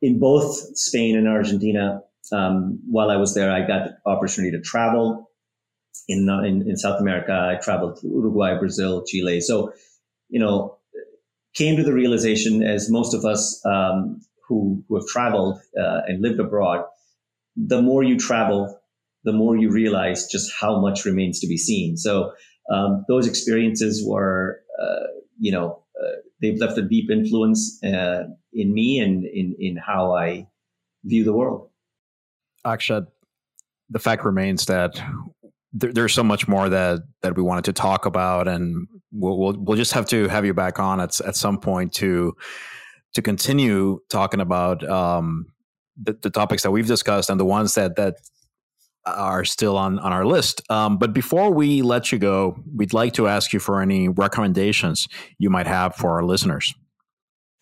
In 0.00 0.18
both 0.18 0.76
Spain 0.76 1.16
and 1.16 1.28
Argentina, 1.28 2.00
um, 2.32 2.80
while 2.88 3.10
I 3.10 3.16
was 3.16 3.34
there, 3.34 3.50
I 3.52 3.66
got 3.66 3.88
the 3.88 4.10
opportunity 4.10 4.56
to 4.56 4.62
travel 4.62 5.30
in, 6.08 6.28
in, 6.28 6.68
in 6.68 6.76
South 6.76 7.00
America. 7.00 7.32
I 7.32 7.62
traveled 7.62 8.00
to 8.00 8.08
Uruguay, 8.08 8.58
Brazil, 8.58 9.04
Chile. 9.06 9.40
So, 9.40 9.72
you 10.28 10.40
know, 10.40 10.78
came 11.54 11.76
to 11.76 11.84
the 11.84 11.92
realization, 11.92 12.62
as 12.62 12.90
most 12.90 13.14
of 13.14 13.24
us 13.24 13.60
um, 13.64 14.20
who 14.48 14.84
who 14.88 14.96
have 14.96 15.06
traveled 15.06 15.58
uh, 15.78 16.00
and 16.06 16.20
lived 16.20 16.40
abroad, 16.40 16.84
the 17.56 17.80
more 17.80 18.02
you 18.02 18.18
travel, 18.18 18.80
the 19.22 19.32
more 19.32 19.56
you 19.56 19.70
realize 19.70 20.26
just 20.26 20.52
how 20.60 20.80
much 20.80 21.04
remains 21.04 21.40
to 21.40 21.46
be 21.46 21.56
seen. 21.56 21.96
So 21.96 22.32
um, 22.70 23.04
those 23.08 23.26
experiences 23.26 24.04
were, 24.06 24.60
uh, 24.80 25.06
you 25.38 25.52
know, 25.52 25.82
uh, 26.02 26.16
they've 26.40 26.58
left 26.58 26.78
a 26.78 26.82
deep 26.82 27.10
influence 27.10 27.78
uh, 27.84 28.24
in 28.52 28.74
me 28.74 28.98
and 28.98 29.24
in 29.24 29.56
in 29.58 29.76
how 29.76 30.14
I 30.14 30.48
view 31.04 31.24
the 31.24 31.32
world. 31.32 31.70
Akshat, 32.66 33.06
the 33.90 33.98
fact 33.98 34.24
remains 34.24 34.66
that 34.66 35.00
there, 35.72 35.92
there's 35.92 36.14
so 36.14 36.22
much 36.22 36.48
more 36.48 36.68
that 36.68 37.00
that 37.22 37.36
we 37.36 37.42
wanted 37.42 37.64
to 37.64 37.72
talk 37.72 38.06
about, 38.06 38.48
and 38.48 38.86
we'll, 39.12 39.38
we'll 39.38 39.56
we'll 39.58 39.76
just 39.76 39.92
have 39.92 40.06
to 40.06 40.28
have 40.28 40.44
you 40.44 40.54
back 40.54 40.78
on 40.78 41.00
at 41.00 41.20
at 41.20 41.36
some 41.36 41.58
point 41.58 41.92
to 41.94 42.34
to 43.14 43.22
continue 43.22 44.00
talking 44.10 44.40
about 44.40 44.88
um, 44.88 45.46
the, 46.02 46.16
the 46.22 46.30
topics 46.30 46.62
that 46.62 46.70
we've 46.70 46.86
discussed 46.86 47.30
and 47.30 47.38
the 47.38 47.44
ones 47.44 47.74
that 47.74 47.96
that 47.96 48.16
are 49.06 49.44
still 49.44 49.76
on 49.76 49.98
on 49.98 50.12
our 50.12 50.24
list. 50.24 50.62
Um, 50.70 50.98
but 50.98 51.12
before 51.12 51.52
we 51.52 51.82
let 51.82 52.12
you 52.12 52.18
go, 52.18 52.56
we'd 52.74 52.92
like 52.92 53.12
to 53.14 53.28
ask 53.28 53.52
you 53.52 53.60
for 53.60 53.80
any 53.80 54.08
recommendations 54.08 55.06
you 55.38 55.50
might 55.50 55.66
have 55.66 55.94
for 55.94 56.12
our 56.12 56.24
listeners. 56.24 56.74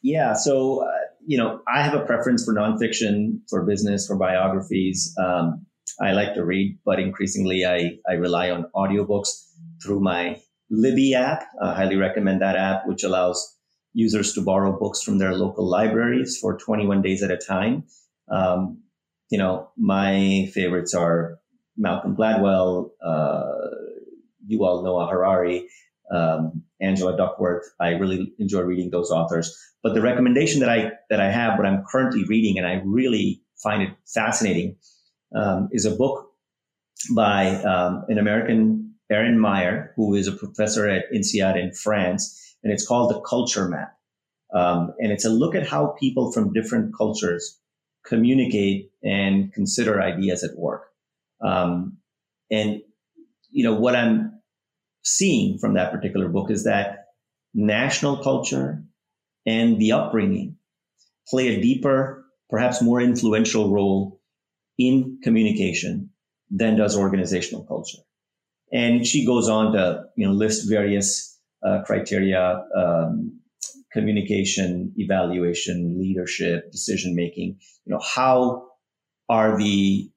Yeah, 0.02 0.34
so 0.34 0.84
uh, 0.84 0.90
you 1.26 1.38
know, 1.38 1.60
I 1.72 1.82
have 1.82 1.94
a 1.94 2.04
preference 2.04 2.44
for 2.44 2.54
nonfiction, 2.54 3.40
for 3.48 3.64
business, 3.64 4.06
for 4.06 4.16
biographies. 4.16 5.14
Um, 5.18 5.66
I 6.00 6.12
like 6.12 6.34
to 6.34 6.44
read, 6.44 6.78
but 6.84 6.98
increasingly 6.98 7.64
I, 7.64 7.98
I 8.08 8.14
rely 8.14 8.50
on 8.50 8.66
audiobooks 8.74 9.46
through 9.82 10.00
my 10.00 10.40
Libby 10.70 11.14
app. 11.14 11.44
I 11.60 11.74
highly 11.74 11.96
recommend 11.96 12.40
that 12.40 12.56
app, 12.56 12.86
which 12.86 13.04
allows 13.04 13.56
users 13.92 14.32
to 14.34 14.40
borrow 14.40 14.78
books 14.78 15.02
from 15.02 15.18
their 15.18 15.34
local 15.34 15.68
libraries 15.68 16.38
for 16.40 16.56
21 16.56 17.02
days 17.02 17.22
at 17.22 17.30
a 17.30 17.36
time. 17.36 17.84
Um, 18.30 18.82
you 19.30 19.38
know, 19.38 19.70
my 19.76 20.50
favorites 20.54 20.94
are 20.94 21.38
Malcolm 21.76 22.16
Gladwell, 22.16 22.90
uh, 23.04 23.42
Yuval 24.50 24.84
Noah 24.84 25.08
Harari, 25.08 25.68
um, 26.10 26.62
Angela 26.82 27.16
Duckworth. 27.16 27.64
I 27.80 27.90
really 27.90 28.32
enjoy 28.38 28.60
reading 28.60 28.90
those 28.90 29.10
authors. 29.10 29.56
But 29.82 29.94
the 29.94 30.02
recommendation 30.02 30.60
that 30.60 30.68
I 30.68 30.92
that 31.10 31.20
I 31.20 31.30
have, 31.30 31.58
what 31.58 31.66
I'm 31.66 31.84
currently 31.90 32.24
reading, 32.24 32.58
and 32.58 32.66
I 32.66 32.82
really 32.84 33.42
find 33.62 33.82
it 33.82 33.90
fascinating, 34.06 34.76
um, 35.34 35.68
is 35.72 35.84
a 35.84 35.94
book 35.94 36.28
by 37.14 37.56
um, 37.62 38.04
an 38.08 38.18
American, 38.18 38.94
Erin 39.10 39.38
Meyer, 39.38 39.92
who 39.96 40.14
is 40.14 40.26
a 40.26 40.32
professor 40.32 40.88
at 40.88 41.04
INSEAD 41.12 41.56
in 41.56 41.72
France, 41.72 42.56
and 42.62 42.72
it's 42.72 42.86
called 42.86 43.10
the 43.10 43.20
Culture 43.20 43.68
Map. 43.68 43.94
Um, 44.54 44.92
and 44.98 45.10
it's 45.10 45.24
a 45.24 45.30
look 45.30 45.54
at 45.54 45.66
how 45.66 45.94
people 45.98 46.32
from 46.32 46.52
different 46.52 46.94
cultures 46.96 47.58
communicate 48.04 48.90
and 49.02 49.52
consider 49.52 50.00
ideas 50.00 50.44
at 50.44 50.58
work. 50.58 50.88
Um, 51.40 51.98
and 52.50 52.82
you 53.50 53.64
know 53.64 53.74
what 53.74 53.96
I'm 53.96 54.31
seeing 55.02 55.58
from 55.58 55.74
that 55.74 55.92
particular 55.92 56.28
book 56.28 56.50
is 56.50 56.64
that 56.64 57.06
national 57.54 58.22
culture 58.22 58.82
and 59.46 59.78
the 59.78 59.92
upbringing 59.92 60.56
play 61.28 61.48
a 61.48 61.60
deeper, 61.60 62.24
perhaps 62.48 62.82
more 62.82 63.00
influential 63.00 63.72
role 63.72 64.20
in 64.78 65.18
communication 65.22 66.10
than 66.50 66.76
does 66.76 66.96
organizational 66.96 67.64
culture. 67.64 67.98
And 68.72 69.06
she 69.06 69.26
goes 69.26 69.48
on 69.48 69.72
to 69.72 70.04
you 70.16 70.26
know 70.26 70.32
list 70.32 70.68
various 70.68 71.38
uh, 71.64 71.82
criteria: 71.84 72.64
um, 72.74 73.40
communication, 73.92 74.92
evaluation, 74.96 75.98
leadership, 76.00 76.72
decision 76.72 77.14
making. 77.14 77.58
You 77.84 77.94
know 77.94 78.00
how 78.00 78.68
are 79.28 79.58
the 79.58 80.10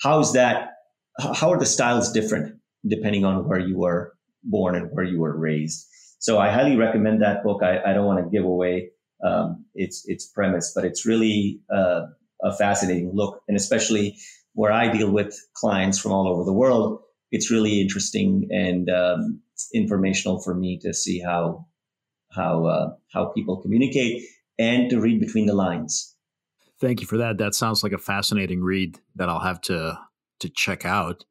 how 0.00 0.20
is 0.20 0.32
that 0.32 0.76
how 1.18 1.52
are 1.52 1.58
the 1.58 1.66
styles 1.66 2.12
different 2.12 2.59
depending 2.86 3.24
on 3.24 3.46
where 3.48 3.58
you 3.58 3.78
were 3.78 4.14
born 4.42 4.74
and 4.74 4.90
where 4.92 5.04
you 5.04 5.20
were 5.20 5.36
raised. 5.36 5.86
So 6.18 6.38
I 6.38 6.50
highly 6.50 6.76
recommend 6.76 7.22
that 7.22 7.42
book. 7.42 7.62
I, 7.62 7.80
I 7.82 7.92
don't 7.92 8.06
want 8.06 8.24
to 8.24 8.30
give 8.30 8.44
away 8.44 8.90
um, 9.24 9.64
its 9.74 10.04
its 10.06 10.26
premise, 10.26 10.72
but 10.74 10.84
it's 10.84 11.06
really 11.06 11.60
uh, 11.72 12.02
a 12.42 12.56
fascinating 12.56 13.10
look, 13.14 13.42
and 13.48 13.56
especially 13.56 14.16
where 14.54 14.72
I 14.72 14.90
deal 14.92 15.10
with 15.10 15.34
clients 15.54 15.98
from 15.98 16.12
all 16.12 16.28
over 16.28 16.44
the 16.44 16.52
world, 16.52 17.00
it's 17.30 17.50
really 17.50 17.80
interesting 17.80 18.48
and 18.50 18.90
um, 18.90 19.40
informational 19.72 20.40
for 20.40 20.54
me 20.54 20.78
to 20.82 20.92
see 20.92 21.20
how 21.20 21.66
how 22.32 22.66
uh, 22.66 22.90
how 23.12 23.26
people 23.26 23.60
communicate 23.60 24.22
and 24.58 24.90
to 24.90 25.00
read 25.00 25.20
between 25.20 25.46
the 25.46 25.54
lines. 25.54 26.14
Thank 26.80 27.00
you 27.00 27.06
for 27.06 27.18
that. 27.18 27.38
That 27.38 27.54
sounds 27.54 27.82
like 27.82 27.92
a 27.92 27.98
fascinating 27.98 28.62
read 28.62 28.98
that 29.16 29.28
I'll 29.28 29.40
have 29.40 29.60
to 29.62 29.98
to 30.40 30.48
check 30.48 30.84
out. 30.84 31.24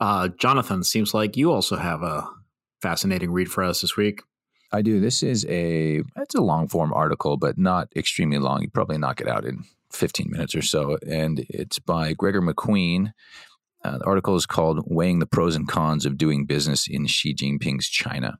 Uh, 0.00 0.28
Jonathan, 0.28 0.84
seems 0.84 1.12
like 1.12 1.36
you 1.36 1.52
also 1.52 1.76
have 1.76 2.02
a 2.02 2.28
fascinating 2.80 3.30
read 3.30 3.50
for 3.50 3.64
us 3.64 3.80
this 3.80 3.96
week. 3.96 4.22
I 4.72 4.82
do. 4.82 5.00
This 5.00 5.22
is 5.22 5.46
a 5.48 6.02
it's 6.16 6.34
a 6.34 6.42
long 6.42 6.68
form 6.68 6.92
article, 6.92 7.36
but 7.36 7.58
not 7.58 7.88
extremely 7.96 8.38
long. 8.38 8.62
You 8.62 8.70
probably 8.70 8.98
knock 8.98 9.20
it 9.20 9.28
out 9.28 9.44
in 9.44 9.64
15 9.92 10.30
minutes 10.30 10.54
or 10.54 10.62
so, 10.62 10.98
and 11.08 11.44
it's 11.48 11.78
by 11.78 12.12
Gregor 12.12 12.42
McQueen. 12.42 13.12
Uh, 13.84 13.98
the 13.98 14.04
article 14.04 14.36
is 14.36 14.44
called 14.44 14.82
"Weighing 14.84 15.20
the 15.20 15.26
Pros 15.26 15.56
and 15.56 15.66
Cons 15.66 16.04
of 16.04 16.18
Doing 16.18 16.44
Business 16.44 16.86
in 16.86 17.06
Xi 17.06 17.34
Jinping's 17.34 17.88
China," 17.88 18.38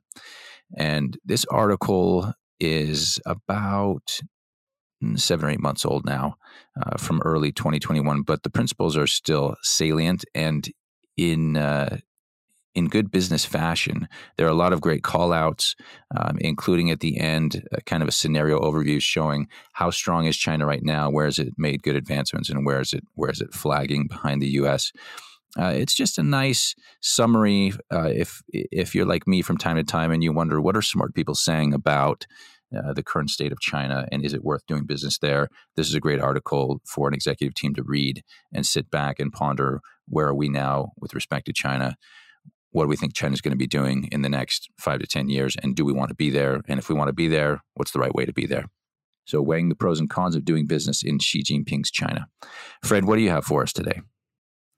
and 0.77 1.17
this 1.25 1.45
article 1.45 2.33
is 2.59 3.19
about 3.25 4.19
seven 5.15 5.47
or 5.47 5.49
eight 5.49 5.61
months 5.61 5.85
old 5.85 6.05
now, 6.05 6.35
uh, 6.79 6.97
from 6.97 7.21
early 7.23 7.51
2021. 7.51 8.21
But 8.21 8.43
the 8.43 8.49
principles 8.49 8.95
are 8.97 9.07
still 9.07 9.55
salient 9.63 10.25
and 10.35 10.69
in 11.19 11.57
uh, 11.57 11.97
in 12.75 12.87
good 12.87 13.11
business 13.11 13.45
fashion. 13.45 14.07
There 14.37 14.47
are 14.47 14.51
a 14.51 14.53
lot 14.63 14.73
of 14.73 14.81
great 14.81 15.01
callouts, 15.01 15.75
um, 16.15 16.37
including 16.39 16.91
at 16.91 17.01
the 17.01 17.19
end, 17.19 17.67
uh, 17.73 17.79
kind 17.85 18.01
of 18.01 18.07
a 18.07 18.13
scenario 18.13 18.59
overview 18.59 19.01
showing 19.01 19.47
how 19.73 19.89
strong 19.89 20.25
is 20.25 20.37
China 20.37 20.65
right 20.65 20.83
now, 20.83 21.09
where 21.09 21.25
has 21.25 21.39
it 21.39 21.53
made 21.57 21.83
good 21.83 21.95
advancements, 21.95 22.49
and 22.49 22.65
where 22.65 22.79
is 22.79 22.93
it 22.93 23.03
where 23.15 23.31
is 23.31 23.41
it 23.41 23.53
flagging 23.53 24.07
behind 24.07 24.41
the 24.41 24.49
U.S. 24.61 24.91
Uh, 25.57 25.73
it's 25.75 25.95
just 25.95 26.17
a 26.17 26.23
nice 26.23 26.75
summary. 27.01 27.73
Uh, 27.91 28.11
if 28.13 28.41
if 28.53 28.95
you're 28.95 29.05
like 29.05 29.27
me 29.27 29.41
from 29.41 29.57
time 29.57 29.75
to 29.75 29.83
time 29.83 30.11
and 30.11 30.23
you 30.23 30.31
wonder 30.31 30.61
what 30.61 30.77
are 30.77 30.81
smart 30.81 31.13
people 31.13 31.35
saying 31.35 31.73
about 31.73 32.25
uh, 32.75 32.93
the 32.93 33.03
current 33.03 33.29
state 33.29 33.51
of 33.51 33.59
China 33.59 34.07
and 34.11 34.23
is 34.23 34.33
it 34.33 34.43
worth 34.43 34.65
doing 34.67 34.85
business 34.85 35.17
there? 35.17 35.49
This 35.75 35.87
is 35.87 35.95
a 35.95 35.99
great 35.99 36.19
article 36.19 36.81
for 36.85 37.07
an 37.07 37.13
executive 37.13 37.55
team 37.55 37.73
to 37.75 37.83
read 37.83 38.23
and 38.53 38.65
sit 38.65 38.89
back 38.91 39.19
and 39.19 39.31
ponder 39.31 39.81
where 40.07 40.27
are 40.27 40.35
we 40.35 40.49
now 40.49 40.91
with 40.99 41.13
respect 41.13 41.45
to 41.47 41.53
China? 41.53 41.95
What 42.71 42.83
do 42.83 42.89
we 42.89 42.95
think 42.95 43.15
China 43.15 43.33
is 43.33 43.41
going 43.41 43.53
to 43.53 43.57
be 43.57 43.67
doing 43.67 44.09
in 44.11 44.21
the 44.21 44.29
next 44.29 44.69
five 44.79 44.99
to 44.99 45.07
10 45.07 45.29
years? 45.29 45.55
And 45.61 45.75
do 45.75 45.83
we 45.83 45.93
want 45.93 46.09
to 46.09 46.15
be 46.15 46.29
there? 46.29 46.61
And 46.67 46.79
if 46.79 46.89
we 46.89 46.95
want 46.95 47.07
to 47.07 47.13
be 47.13 47.27
there, 47.27 47.63
what's 47.73 47.91
the 47.91 47.99
right 47.99 48.13
way 48.13 48.25
to 48.25 48.33
be 48.33 48.45
there? 48.45 48.65
So, 49.25 49.41
weighing 49.41 49.69
the 49.69 49.75
pros 49.75 49.99
and 49.99 50.09
cons 50.09 50.35
of 50.35 50.43
doing 50.43 50.65
business 50.65 51.03
in 51.03 51.19
Xi 51.19 51.43
Jinping's 51.43 51.91
China. 51.91 52.27
Fred, 52.83 53.05
what 53.05 53.15
do 53.15 53.21
you 53.21 53.29
have 53.29 53.45
for 53.45 53.61
us 53.61 53.71
today? 53.71 54.01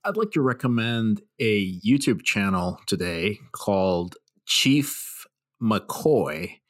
I'd 0.03 0.17
like 0.17 0.31
to 0.31 0.41
recommend 0.41 1.21
a 1.39 1.79
YouTube 1.79 2.23
channel 2.23 2.79
today 2.85 3.39
called 3.53 4.17
Chief 4.45 5.25
MAKOi 5.61 6.60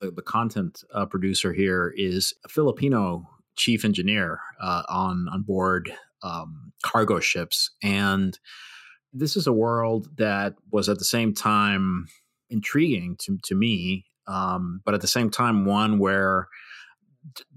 the, 0.00 0.10
the 0.10 0.22
content 0.22 0.82
uh, 0.94 1.06
producer 1.06 1.52
here 1.52 1.92
is 1.96 2.34
a 2.44 2.48
Filipino 2.48 3.28
chief 3.56 3.84
engineer 3.84 4.40
uh, 4.60 4.82
on 4.88 5.28
on 5.32 5.42
board 5.42 5.92
um, 6.22 6.72
cargo 6.82 7.20
ships, 7.20 7.70
and 7.82 8.38
this 9.12 9.36
is 9.36 9.46
a 9.46 9.52
world 9.52 10.08
that 10.16 10.54
was 10.70 10.88
at 10.88 10.98
the 10.98 11.04
same 11.04 11.34
time 11.34 12.06
intriguing 12.48 13.16
to 13.20 13.38
to 13.44 13.54
me, 13.54 14.06
um, 14.26 14.80
but 14.84 14.94
at 14.94 15.00
the 15.00 15.06
same 15.06 15.30
time 15.30 15.64
one 15.64 15.98
where 15.98 16.48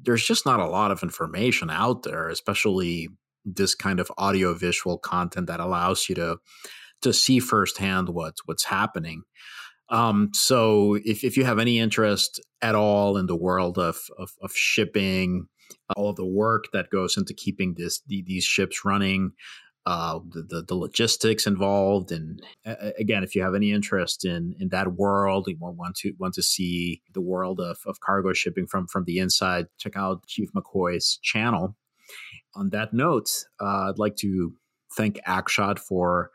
there's 0.02 0.26
just 0.26 0.46
not 0.46 0.60
a 0.60 0.68
lot 0.68 0.92
of 0.92 1.04
information 1.04 1.70
out 1.70 2.04
there, 2.04 2.28
especially 2.28 3.08
this 3.46 3.76
kind 3.76 4.00
of 4.00 4.12
audio 4.18 4.54
visual 4.54 4.98
content 4.98 5.48
that 5.48 5.60
allows 5.60 6.08
you 6.10 6.16
to 6.16 6.38
to 7.02 7.14
see 7.14 7.40
firsthand 7.40 8.10
what's 8.10 8.46
what's 8.46 8.66
happening. 8.66 9.24
Um, 9.90 10.32
so 10.34 10.96
if, 11.04 11.24
if 11.24 11.38
you 11.38 11.46
have 11.46 11.60
any 11.60 11.80
interest 11.80 12.40
at 12.62 12.76
all 12.76 13.18
in 13.18 13.28
the 13.28 13.36
world 13.36 13.78
of, 13.78 13.98
of, 14.18 14.32
of 14.42 14.56
shipping, 14.56 15.48
uh, 15.90 15.94
all 15.98 16.10
of 16.10 16.16
the 16.16 16.26
work 16.26 16.66
that 16.74 16.90
goes 16.90 17.18
into 17.18 17.34
keeping 17.34 17.76
this 17.78 18.02
the, 18.08 18.24
these 18.26 18.44
ships 18.44 18.86
running, 18.86 19.34
uh, 19.86 20.20
the, 20.30 20.44
the, 20.44 20.62
the 20.64 20.76
logistics 20.76 21.46
involved, 21.46 22.12
and 22.12 22.42
again, 22.98 23.22
if 23.22 23.36
you 23.36 23.42
have 23.42 23.54
any 23.54 23.72
interest 23.72 24.24
in 24.24 24.56
in 24.58 24.70
that 24.70 24.94
world, 24.94 25.46
you 25.48 25.58
want 25.60 25.96
to 25.98 26.14
want 26.18 26.34
to 26.34 26.42
see 26.42 27.02
the 27.14 27.22
world 27.22 27.60
of, 27.60 27.78
of 27.86 28.00
cargo 28.00 28.32
shipping 28.32 28.66
from 28.66 28.88
from 28.88 29.04
the 29.04 29.20
inside, 29.20 29.66
check 29.78 29.98
out 29.98 30.26
Chief 30.26 30.50
MAKOi's 30.54 31.20
channel. 31.22 31.76
On 32.56 32.70
that 32.70 32.94
note, 32.94 33.44
uh, 33.62 33.90
I'd 33.90 34.00
like 34.00 34.16
to 34.18 34.54
thank 34.96 35.20
Akshat 35.28 35.80
for 35.80 36.30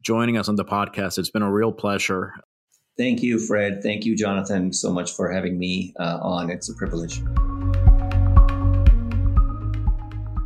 joining 0.00 0.36
us 0.36 0.48
on 0.48 0.56
the 0.56 0.64
podcast. 0.64 1.18
It's 1.18 1.30
been 1.30 1.42
a 1.42 1.52
real 1.52 1.72
pleasure. 1.72 2.32
Thank 2.98 3.22
you, 3.22 3.38
Fred. 3.38 3.80
Thank 3.80 4.04
you, 4.04 4.16
Jonathan, 4.16 4.72
so 4.72 4.92
much 4.92 5.12
for 5.12 5.30
having 5.30 5.56
me 5.56 5.94
uh, 6.00 6.18
on. 6.20 6.50
It's 6.50 6.68
a 6.68 6.74
privilege. 6.74 7.22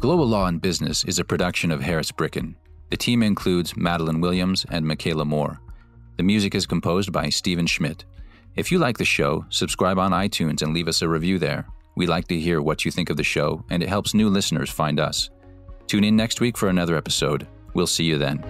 Global 0.00 0.26
Law 0.26 0.46
and 0.46 0.61
Business 0.61 1.03
is 1.05 1.18
a 1.18 1.24
production 1.24 1.70
of 1.70 1.80
Harris 1.80 2.12
Bricken. 2.12 2.57
The 2.90 2.96
team 2.98 3.22
includes 3.22 3.74
Madeline 3.74 4.20
Williams 4.20 4.66
and 4.70 4.86
Michaela 4.86 5.24
Moore. 5.24 5.61
The 6.18 6.22
music 6.22 6.55
is 6.55 6.66
composed 6.66 7.11
by 7.11 7.30
Stephen 7.30 7.66
Schmidt. 7.66 8.05
If 8.55 8.70
you 8.70 8.78
like 8.78 8.98
the 8.98 9.05
show, 9.07 9.46
subscribe 9.48 9.98
on 9.98 10.11
iTunes 10.12 10.61
and 10.61 10.74
leave 10.74 10.88
us 10.88 11.00
a 11.00 11.09
review 11.09 11.38
there. 11.38 11.66
We 11.96 12.07
like 12.07 12.28
to 12.28 12.38
hear 12.38 12.61
what 12.61 12.84
you 12.84 12.90
think 12.90 13.09
of 13.09 13.16
the 13.16 13.24
show, 13.24 13.64
and 13.70 13.82
it 13.82 13.88
helps 13.88 14.12
new 14.12 14.28
listeners 14.28 14.68
find 14.68 15.00
us. 15.00 15.30
Tune 15.86 16.05
in 16.05 16.16
next 16.16 16.40
week 16.40 16.59
for 16.59 16.68
another 16.68 16.96
episode. 16.96 17.46
We'll 17.72 17.86
see 17.86 18.05
you 18.05 18.18
then. 18.18 18.44